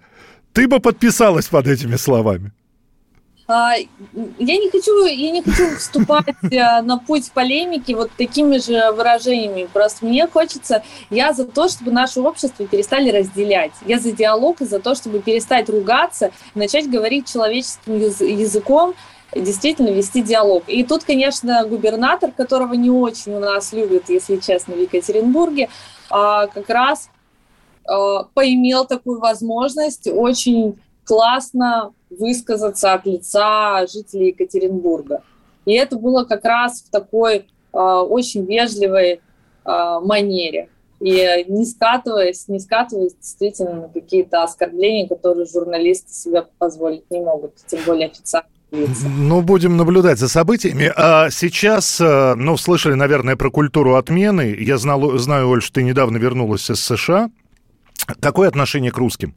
ты 0.54 0.68
бы 0.68 0.80
подписалась 0.80 1.48
под 1.48 1.68
этими 1.68 1.98
словами. 1.98 2.52
А, 3.48 3.76
я 3.76 4.58
не 4.58 4.70
хочу, 4.70 5.06
я 5.06 5.32
не 5.32 5.42
хочу 5.42 5.78
вступать 5.78 6.36
э, 6.52 6.82
на 6.82 6.98
путь 6.98 7.32
полемики 7.32 7.94
вот 7.94 8.12
такими 8.18 8.58
же 8.58 8.92
выражениями. 8.92 9.70
Просто 9.72 10.06
мне 10.06 10.28
хочется, 10.28 10.84
я 11.10 11.32
за 11.32 11.46
то, 11.46 11.70
чтобы 11.70 11.92
наше 11.92 12.20
общество 12.20 12.68
перестали 12.68 13.10
разделять. 13.10 13.72
Я 13.86 14.00
за 14.00 14.12
диалог 14.12 14.60
и 14.62 14.66
за 14.66 14.80
то, 14.80 14.96
чтобы 14.96 15.20
перестать 15.20 15.70
ругаться, 15.70 16.32
начать 16.56 16.90
говорить 16.90 17.32
человеческим 17.32 17.98
языком, 18.00 18.96
действительно 19.34 19.90
вести 19.90 20.22
диалог. 20.22 20.64
И 20.68 20.84
тут, 20.84 21.06
конечно, 21.06 21.66
губернатор, 21.66 22.32
которого 22.32 22.74
не 22.74 22.90
очень 22.90 23.34
у 23.34 23.40
нас 23.40 23.72
любят, 23.72 24.10
если 24.10 24.38
честно, 24.38 24.76
в 24.76 24.82
Екатеринбурге, 24.82 25.70
а, 26.10 26.48
как 26.48 26.70
раз 26.70 27.10
а, 27.86 28.24
поимел 28.34 28.86
такую 28.86 29.20
возможность 29.20 30.08
очень 30.08 30.78
классно 31.08 31.94
высказаться 32.10 32.94
от 32.94 33.06
лица 33.06 33.88
жителей 33.88 34.28
Екатеринбурга. 34.28 35.24
И 35.66 35.74
это 35.74 35.98
было 35.98 36.26
как 36.26 36.44
раз 36.46 36.82
в 36.82 36.92
такой 36.92 37.38
э, 37.38 37.78
очень 37.78 38.46
вежливой 38.46 39.14
э, 39.14 39.20
манере. 40.04 40.70
И 41.00 41.46
не 41.48 41.66
скатываясь, 41.66 42.48
не 42.48 42.60
скатываясь 42.60 43.16
действительно 43.16 43.74
на 43.74 43.88
какие-то 43.90 44.44
оскорбления, 44.44 45.08
которые 45.08 45.46
журналисты 45.46 46.14
себе 46.14 46.46
позволить 46.58 47.10
не 47.12 47.20
могут, 47.20 47.54
тем 47.68 47.80
более 47.86 48.08
официально. 48.08 48.50
Ну, 48.72 49.42
будем 49.42 49.78
наблюдать 49.78 50.20
за 50.20 50.28
событиями. 50.28 50.92
А 50.96 51.30
сейчас, 51.30 52.02
э, 52.02 52.34
ну, 52.36 52.58
слышали, 52.58 52.96
наверное, 52.96 53.38
про 53.38 53.50
культуру 53.50 53.96
отмены. 53.96 54.56
Я 54.60 54.78
знал, 54.78 55.18
знаю, 55.18 55.50
Оль, 55.50 55.62
что 55.62 55.76
ты 55.76 55.84
недавно 55.84 56.18
вернулась 56.18 56.70
из 56.70 56.82
США. 56.82 57.30
Какое 58.06 58.48
отношение 58.48 58.92
к 58.92 58.98
русским? 58.98 59.34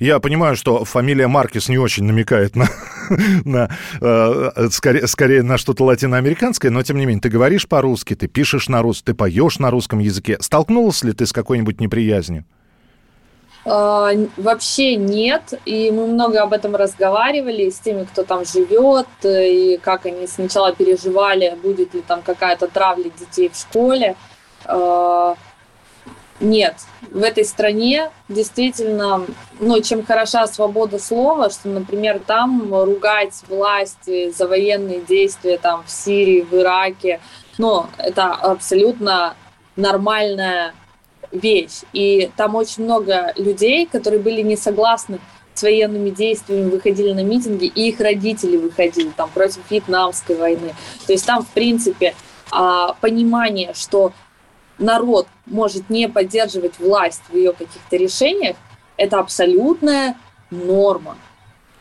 Я 0.00 0.18
понимаю, 0.18 0.56
что 0.56 0.84
фамилия 0.84 1.28
Маркес 1.28 1.68
не 1.68 1.78
очень 1.78 2.04
намекает 2.04 2.56
на, 2.56 2.68
на 3.44 3.70
э, 4.00 4.68
скорее, 4.70 5.06
скорее 5.06 5.42
на 5.42 5.58
что-то 5.58 5.84
латиноамериканское, 5.84 6.70
но 6.70 6.82
тем 6.82 6.98
не 6.98 7.06
менее, 7.06 7.22
ты 7.22 7.28
говоришь 7.28 7.68
по-русски, 7.68 8.14
ты 8.14 8.26
пишешь 8.26 8.68
на 8.68 8.82
русском, 8.82 9.06
ты 9.06 9.14
поешь 9.14 9.58
на 9.58 9.70
русском 9.70 9.98
языке. 9.98 10.38
Столкнулась 10.40 11.02
ли 11.04 11.12
ты 11.12 11.26
с 11.26 11.32
какой-нибудь 11.32 11.80
неприязнью? 11.80 12.44
А, 13.64 14.12
вообще 14.36 14.96
нет, 14.96 15.54
и 15.66 15.90
мы 15.90 16.06
много 16.06 16.42
об 16.42 16.52
этом 16.52 16.74
разговаривали 16.74 17.68
с 17.68 17.78
теми, 17.78 18.04
кто 18.04 18.22
там 18.22 18.44
живет, 18.46 19.08
и 19.24 19.78
как 19.82 20.06
они 20.06 20.26
сначала 20.26 20.72
переживали, 20.72 21.56
будет 21.62 21.92
ли 21.92 22.00
там 22.00 22.22
какая-то 22.22 22.68
травля 22.68 23.10
детей 23.10 23.50
в 23.52 23.56
школе. 23.56 24.16
А, 24.64 25.36
нет, 26.40 26.76
в 27.10 27.22
этой 27.22 27.44
стране 27.44 28.10
действительно, 28.28 29.26
ну, 29.58 29.80
чем 29.80 30.04
хороша 30.04 30.46
свобода 30.46 30.98
слова, 30.98 31.50
что, 31.50 31.68
например, 31.68 32.20
там 32.24 32.72
ругать 32.72 33.34
власти 33.48 34.30
за 34.30 34.46
военные 34.46 35.00
действия 35.00 35.58
там 35.58 35.82
в 35.84 35.90
Сирии, 35.90 36.42
в 36.42 36.54
Ираке, 36.54 37.20
ну, 37.58 37.86
это 37.98 38.32
абсолютно 38.34 39.34
нормальная 39.74 40.74
вещь. 41.32 41.80
И 41.92 42.30
там 42.36 42.54
очень 42.54 42.84
много 42.84 43.32
людей, 43.36 43.86
которые 43.86 44.20
были 44.20 44.42
не 44.42 44.56
согласны 44.56 45.18
с 45.54 45.62
военными 45.62 46.10
действиями, 46.10 46.70
выходили 46.70 47.12
на 47.12 47.24
митинги, 47.24 47.66
и 47.66 47.88
их 47.88 47.98
родители 47.98 48.56
выходили 48.56 49.10
там 49.10 49.28
против 49.30 49.58
вьетнамской 49.68 50.36
войны. 50.36 50.74
То 51.06 51.12
есть 51.12 51.26
там, 51.26 51.42
в 51.42 51.48
принципе, 51.48 52.14
а, 52.52 52.94
понимание, 53.00 53.74
что 53.74 54.12
народ 54.78 55.26
может 55.46 55.90
не 55.90 56.08
поддерживать 56.08 56.78
власть 56.78 57.22
в 57.28 57.36
ее 57.36 57.52
каких-то 57.52 57.96
решениях, 57.96 58.56
это 58.96 59.18
абсолютная 59.18 60.16
норма. 60.50 61.16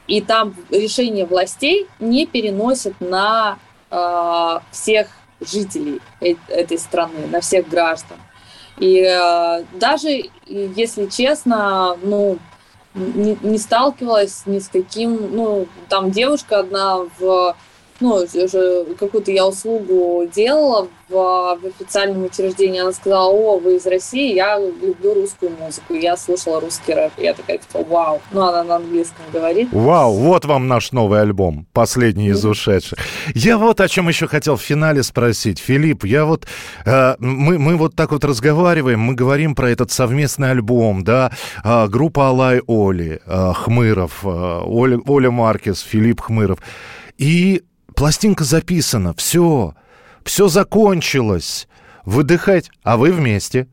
И 0.07 0.21
там 0.21 0.55
решения 0.69 1.25
властей 1.25 1.87
не 1.99 2.25
переносят 2.25 2.93
на 2.99 3.57
э, 3.91 4.59
всех 4.71 5.07
жителей 5.41 6.01
э 6.21 6.35
этой 6.47 6.79
страны, 6.79 7.27
на 7.29 7.41
всех 7.41 7.67
граждан. 7.67 8.17
И 8.79 9.01
э, 9.01 9.63
даже, 9.73 10.29
если 10.45 11.07
честно, 11.07 11.97
ну, 12.01 12.39
не, 12.93 13.37
не 13.41 13.57
сталкивалась 13.57 14.43
ни 14.45 14.59
с 14.59 14.69
каким, 14.69 15.35
ну, 15.35 15.67
там 15.89 16.11
девушка 16.11 16.59
одна 16.59 16.99
в 17.19 17.55
ну, 17.99 18.15
уже 18.15 18.85
какую-то 18.99 19.31
я 19.31 19.47
услугу 19.47 20.29
делала 20.33 20.87
в, 21.09 21.13
в 21.13 21.65
официальном 21.65 22.25
учреждении, 22.25 22.81
она 22.81 22.91
сказала, 22.91 23.31
о, 23.31 23.57
вы 23.59 23.77
из 23.77 23.85
России, 23.85 24.35
я 24.35 24.59
люблю 24.59 25.13
русскую 25.13 25.51
музыку, 25.59 25.93
я 25.93 26.17
слушала 26.17 26.59
русский 26.59 26.93
рэп. 26.93 27.13
Я 27.17 27.33
такая, 27.33 27.57
типа, 27.57 27.83
вау. 27.83 28.21
Ну, 28.31 28.41
она 28.41 28.63
на 28.63 28.75
английском 28.75 29.25
говорит. 29.31 29.69
Вау, 29.71 30.13
вот 30.13 30.45
вам 30.45 30.67
наш 30.67 30.91
новый 30.91 31.21
альбом, 31.21 31.65
последний 31.73 32.29
из 32.29 32.43
ушедших. 32.45 32.99
Я 33.33 33.57
вот 33.57 33.81
о 33.81 33.87
чем 33.87 34.09
еще 34.09 34.27
хотел 34.27 34.57
в 34.57 34.61
финале 34.61 35.01
спросить. 35.03 35.59
Филипп, 35.59 36.05
я 36.05 36.25
вот, 36.25 36.45
э, 36.85 37.15
мы, 37.19 37.57
мы 37.57 37.75
вот 37.77 37.95
так 37.95 38.11
вот 38.11 38.23
разговариваем, 38.25 38.99
мы 38.99 39.15
говорим 39.15 39.55
про 39.55 39.69
этот 39.69 39.91
совместный 39.91 40.51
альбом, 40.51 41.03
да, 41.03 41.31
э, 41.63 41.87
группа 41.87 42.29
Алай 42.29 42.61
Оли, 42.67 43.21
э, 43.25 43.53
Хмыров, 43.55 44.23
э, 44.23 44.61
Оля, 44.65 44.99
Оля 45.07 45.31
Маркес, 45.31 45.79
Филипп 45.81 46.21
Хмыров. 46.21 46.59
И 47.17 47.63
пластинка 47.97 48.43
записана, 48.43 49.13
все, 49.15 49.73
все 50.23 50.47
закончилось. 50.47 51.67
Выдыхать, 52.05 52.69
а 52.83 52.95
вы 52.95 53.11
вместе. 53.11 53.67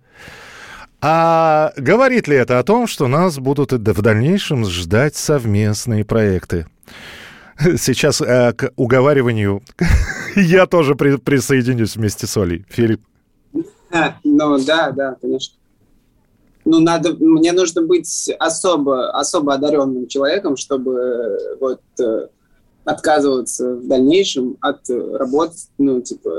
А 1.00 1.72
говорит 1.76 2.26
ли 2.26 2.34
это 2.34 2.58
о 2.58 2.64
том, 2.64 2.88
что 2.88 3.06
нас 3.06 3.38
будут 3.38 3.72
в 3.72 4.02
дальнейшем 4.02 4.64
ждать 4.64 5.14
совместные 5.14 6.04
проекты? 6.04 6.66
Сейчас 7.60 8.20
э, 8.20 8.52
к 8.54 8.72
уговариванию 8.74 9.62
я 10.36 10.66
тоже 10.66 10.96
при, 10.96 11.16
присоединюсь 11.16 11.94
вместе 11.94 12.26
с 12.26 12.36
Олей. 12.36 12.64
Филипп. 12.68 13.02
Ну 14.24 14.58
да, 14.64 14.90
да, 14.90 15.16
конечно. 15.20 15.54
Ну, 16.64 16.80
надо, 16.80 17.14
мне 17.14 17.52
нужно 17.52 17.82
быть 17.82 18.30
особо, 18.40 19.10
особо 19.10 19.54
одаренным 19.54 20.08
человеком, 20.08 20.56
чтобы 20.56 21.38
вот 21.60 21.82
э, 22.00 22.28
отказываться 22.84 23.74
в 23.74 23.86
дальнейшем 23.86 24.56
от 24.60 24.88
работ, 24.88 25.52
ну, 25.78 26.00
типа, 26.00 26.30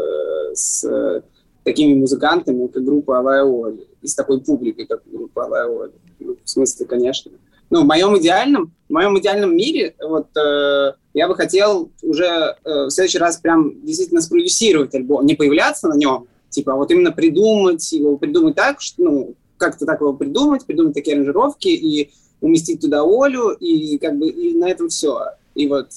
с 0.54 1.24
такими 1.64 1.96
музыкантами, 1.96 2.68
как 2.68 2.84
группа 2.84 3.20
Алая 3.20 3.44
Оли, 3.44 3.88
и 4.02 4.08
с 4.08 4.16
такой 4.16 4.40
публикой, 4.40 4.86
как 4.86 5.02
группа 5.06 5.46
Алая 5.46 5.66
Оли. 5.66 5.94
Ну, 6.20 6.38
в 6.44 6.50
смысле, 6.50 6.86
конечно. 6.86 7.32
Ну, 7.72 7.82
в 7.82 7.86
моем 7.86 8.18
идеальном, 8.20 8.72
в 8.88 8.94
моем 8.94 9.18
идеальном 9.20 9.56
мире, 9.56 9.96
вот, 10.00 10.28
э, 10.38 10.94
я 11.16 11.28
бы 11.28 11.36
хотел 11.36 11.90
уже 12.04 12.56
э, 12.64 12.86
в 12.86 12.90
следующий 12.92 13.18
раз 13.18 13.38
прям 13.38 13.84
действительно 13.84 14.22
спродюсировать 14.22 14.94
альбом, 14.94 15.26
не 15.26 15.34
появляться 15.34 15.88
на 15.88 15.96
нем, 15.96 16.28
типа, 16.50 16.74
а 16.74 16.76
вот 16.76 16.92
именно 16.92 17.12
придумать 17.12 17.92
его, 17.92 18.18
придумать 18.18 18.56
так, 18.56 18.80
что, 18.80 19.04
ну, 19.04 19.36
как-то 19.58 19.86
так 19.86 20.02
его 20.02 20.14
придумать, 20.14 20.66
придумать 20.66 20.94
такие 20.94 21.16
аранжировки 21.16 21.70
и 21.70 22.12
уместить 22.42 22.82
туда 22.82 23.02
Олю, 23.02 23.52
и 23.52 23.98
как 23.98 24.18
бы 24.18 24.28
и 24.28 24.54
на 24.54 24.70
этом 24.70 24.90
все. 24.90 25.32
И 25.56 25.68
вот 25.68 25.88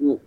ну, 0.00 0.20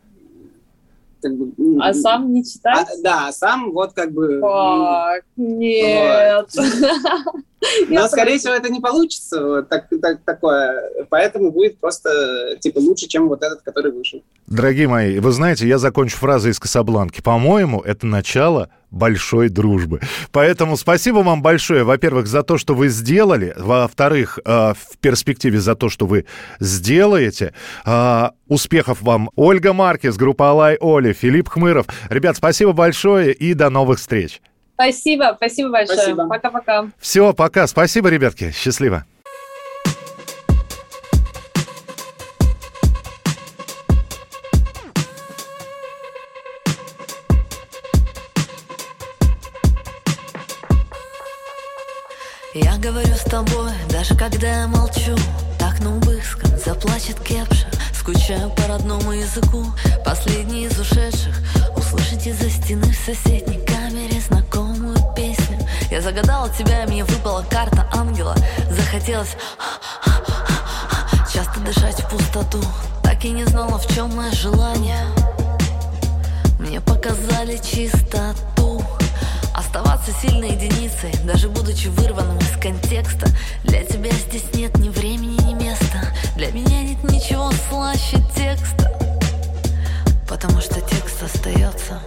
как 1.22 1.36
бы, 1.36 1.52
а 1.82 1.94
сам 1.94 2.34
не 2.34 2.44
читать? 2.44 2.88
А, 2.90 3.02
да, 3.02 3.32
сам 3.32 3.72
вот 3.72 3.94
как 3.94 4.12
бы... 4.12 4.40
Фак, 4.40 5.24
нет. 5.36 6.50
Но, 7.90 8.08
скорее 8.08 8.38
всего, 8.38 8.54
это 8.54 8.70
не 8.70 8.80
получится 8.80 9.44
вот 9.44 9.70
так, 9.70 9.88
так, 10.02 10.24
такое. 10.24 11.06
Поэтому 11.10 11.52
будет 11.52 11.80
просто 11.80 12.58
типа 12.60 12.80
лучше, 12.80 13.08
чем 13.08 13.28
вот 13.28 13.44
этот, 13.44 13.62
который 13.62 13.92
вышел. 13.92 14.24
Дорогие 14.48 14.88
мои, 14.88 15.20
вы 15.20 15.32
знаете, 15.32 15.68
я 15.68 15.78
закончу 15.78 16.18
фразой 16.18 16.52
из 16.52 16.60
Касабланки. 16.60 17.22
По-моему, 17.22 17.82
это 17.82 18.06
начало 18.06 18.70
большой 18.92 19.50
дружбы. 19.50 20.02
Поэтому 20.32 20.78
спасибо 20.78 21.18
вам 21.18 21.42
большое, 21.42 21.84
во-первых, 21.84 22.28
за 22.28 22.44
то, 22.44 22.58
что 22.58 22.74
вы 22.74 22.88
сделали, 22.90 23.54
во-вторых, 23.56 24.40
э, 24.44 24.74
в 24.74 24.98
перспективе 25.00 25.60
за 25.60 25.76
то, 25.76 25.90
что 25.90 26.06
вы 26.08 26.26
сделаете. 26.60 27.54
Э, 27.86 28.30
успехов 28.48 29.02
вам. 29.02 29.30
Ольга 29.36 29.74
Маркес, 29.74 30.18
группа 30.18 30.50
Алай 30.50 30.78
Оли, 30.80 31.14
Филипп 31.14 31.50
Хмыров. 31.50 31.86
Ребят, 32.10 32.38
спасибо 32.38 32.72
большое 32.72 33.34
и 33.34 33.54
до 33.54 33.70
новых 33.70 34.00
встреч. 34.00 34.42
Спасибо, 34.80 35.34
спасибо 35.36 35.72
большое. 35.72 36.16
Пока-пока. 36.16 36.88
Все, 37.00 37.34
пока. 37.34 37.68
Спасибо, 37.68 38.08
ребятки. 38.08 38.52
Счастливо. 38.52 39.04
Я 52.54 52.78
говорю 52.78 53.14
с 53.14 53.26
тобой, 53.26 53.72
даже 53.92 54.16
когда 54.16 54.62
я 54.62 54.68
молчу 54.68 55.16
Так 55.60 55.80
ну 55.82 56.00
быстро 56.00 56.48
заплачет 56.58 57.20
кепша 57.20 57.68
Скучаю 57.94 58.50
по 58.52 58.68
родному 58.68 59.12
языку 59.12 59.66
Последний 60.06 60.66
из 60.66 60.80
ушедших 60.80 61.36
Услышать 61.76 62.26
из-за 62.26 62.50
стены 62.50 62.92
в 62.92 62.96
соседней 62.96 63.64
камере 63.66 64.20
песню 64.20 64.44
Я 65.92 66.02
загадала 66.02 66.50
тебя, 66.50 66.84
и 66.84 66.88
мне 66.88 67.04
выпала 67.04 67.44
карта 67.50 67.88
ангела. 67.92 68.36
Захотелось 68.70 69.36
часто 71.34 71.60
дышать 71.62 72.00
в 72.02 72.10
пустоту. 72.10 72.62
Так 73.02 73.26
и 73.26 73.32
не 73.32 73.44
знала, 73.46 73.80
в 73.80 73.88
чем 73.88 74.16
мое 74.16 74.32
желание. 74.32 75.04
Мне 76.60 76.80
показали 76.80 77.58
чистоту. 77.58 78.84
Оставаться 79.56 80.12
сильной 80.22 80.52
единицей, 80.52 81.12
даже 81.24 81.50
будучи 81.50 81.88
вырванным 81.88 82.38
из 82.38 82.52
контекста. 82.62 83.28
Для 83.64 83.84
тебя 83.84 84.12
здесь 84.12 84.46
нет 84.54 84.78
ни 84.78 84.90
времени, 84.90 85.42
ни 85.42 85.54
места. 85.56 86.14
Для 86.36 86.52
меня 86.52 86.84
нет 86.84 87.04
ничего 87.04 87.52
слаще 87.68 88.18
текста. 88.36 88.92
Потому 90.28 90.62
что 90.62 90.80
текст 90.82 91.24
остается 91.24 92.00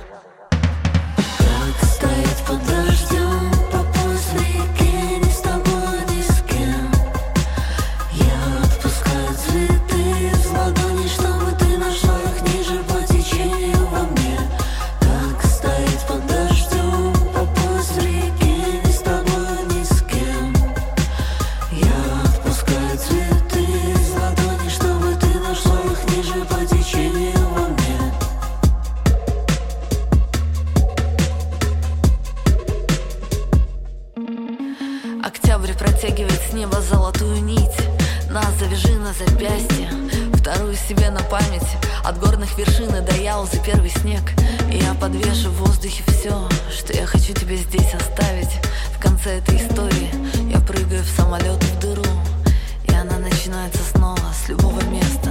начинается 53.43 53.83
снова 53.83 54.21
с 54.33 54.49
любого 54.49 54.81
места 54.85 55.31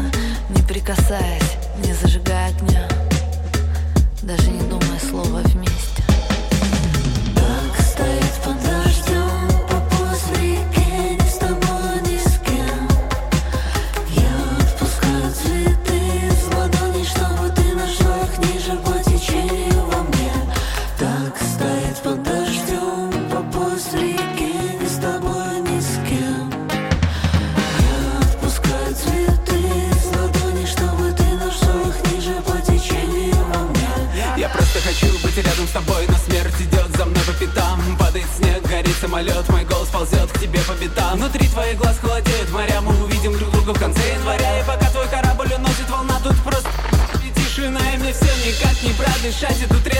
Не 0.50 0.62
прикасаясь, 0.64 1.56
не 1.78 1.94
зажигая 1.94 2.50
огня 2.50 2.71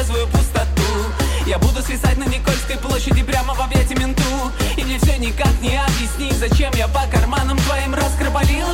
трезвую 0.02 0.28
пустоту. 0.28 0.82
Я 1.46 1.60
буду 1.60 1.82
свисать 1.82 2.18
на 2.18 2.24
Никольской 2.24 2.78
площади 2.78 3.24
прямо 3.24 3.54
в 3.54 3.62
объятии 3.62 3.96
менту 3.96 4.24
И 4.78 4.84
мне 4.84 4.98
все 5.00 5.18
никак 5.18 5.52
не 5.62 5.78
объяснить, 5.78 6.38
зачем 6.38 6.72
я 6.76 6.88
по 6.88 7.02
карманам 7.12 7.58
твоим 7.58 7.94
раскрабалила 7.94 8.74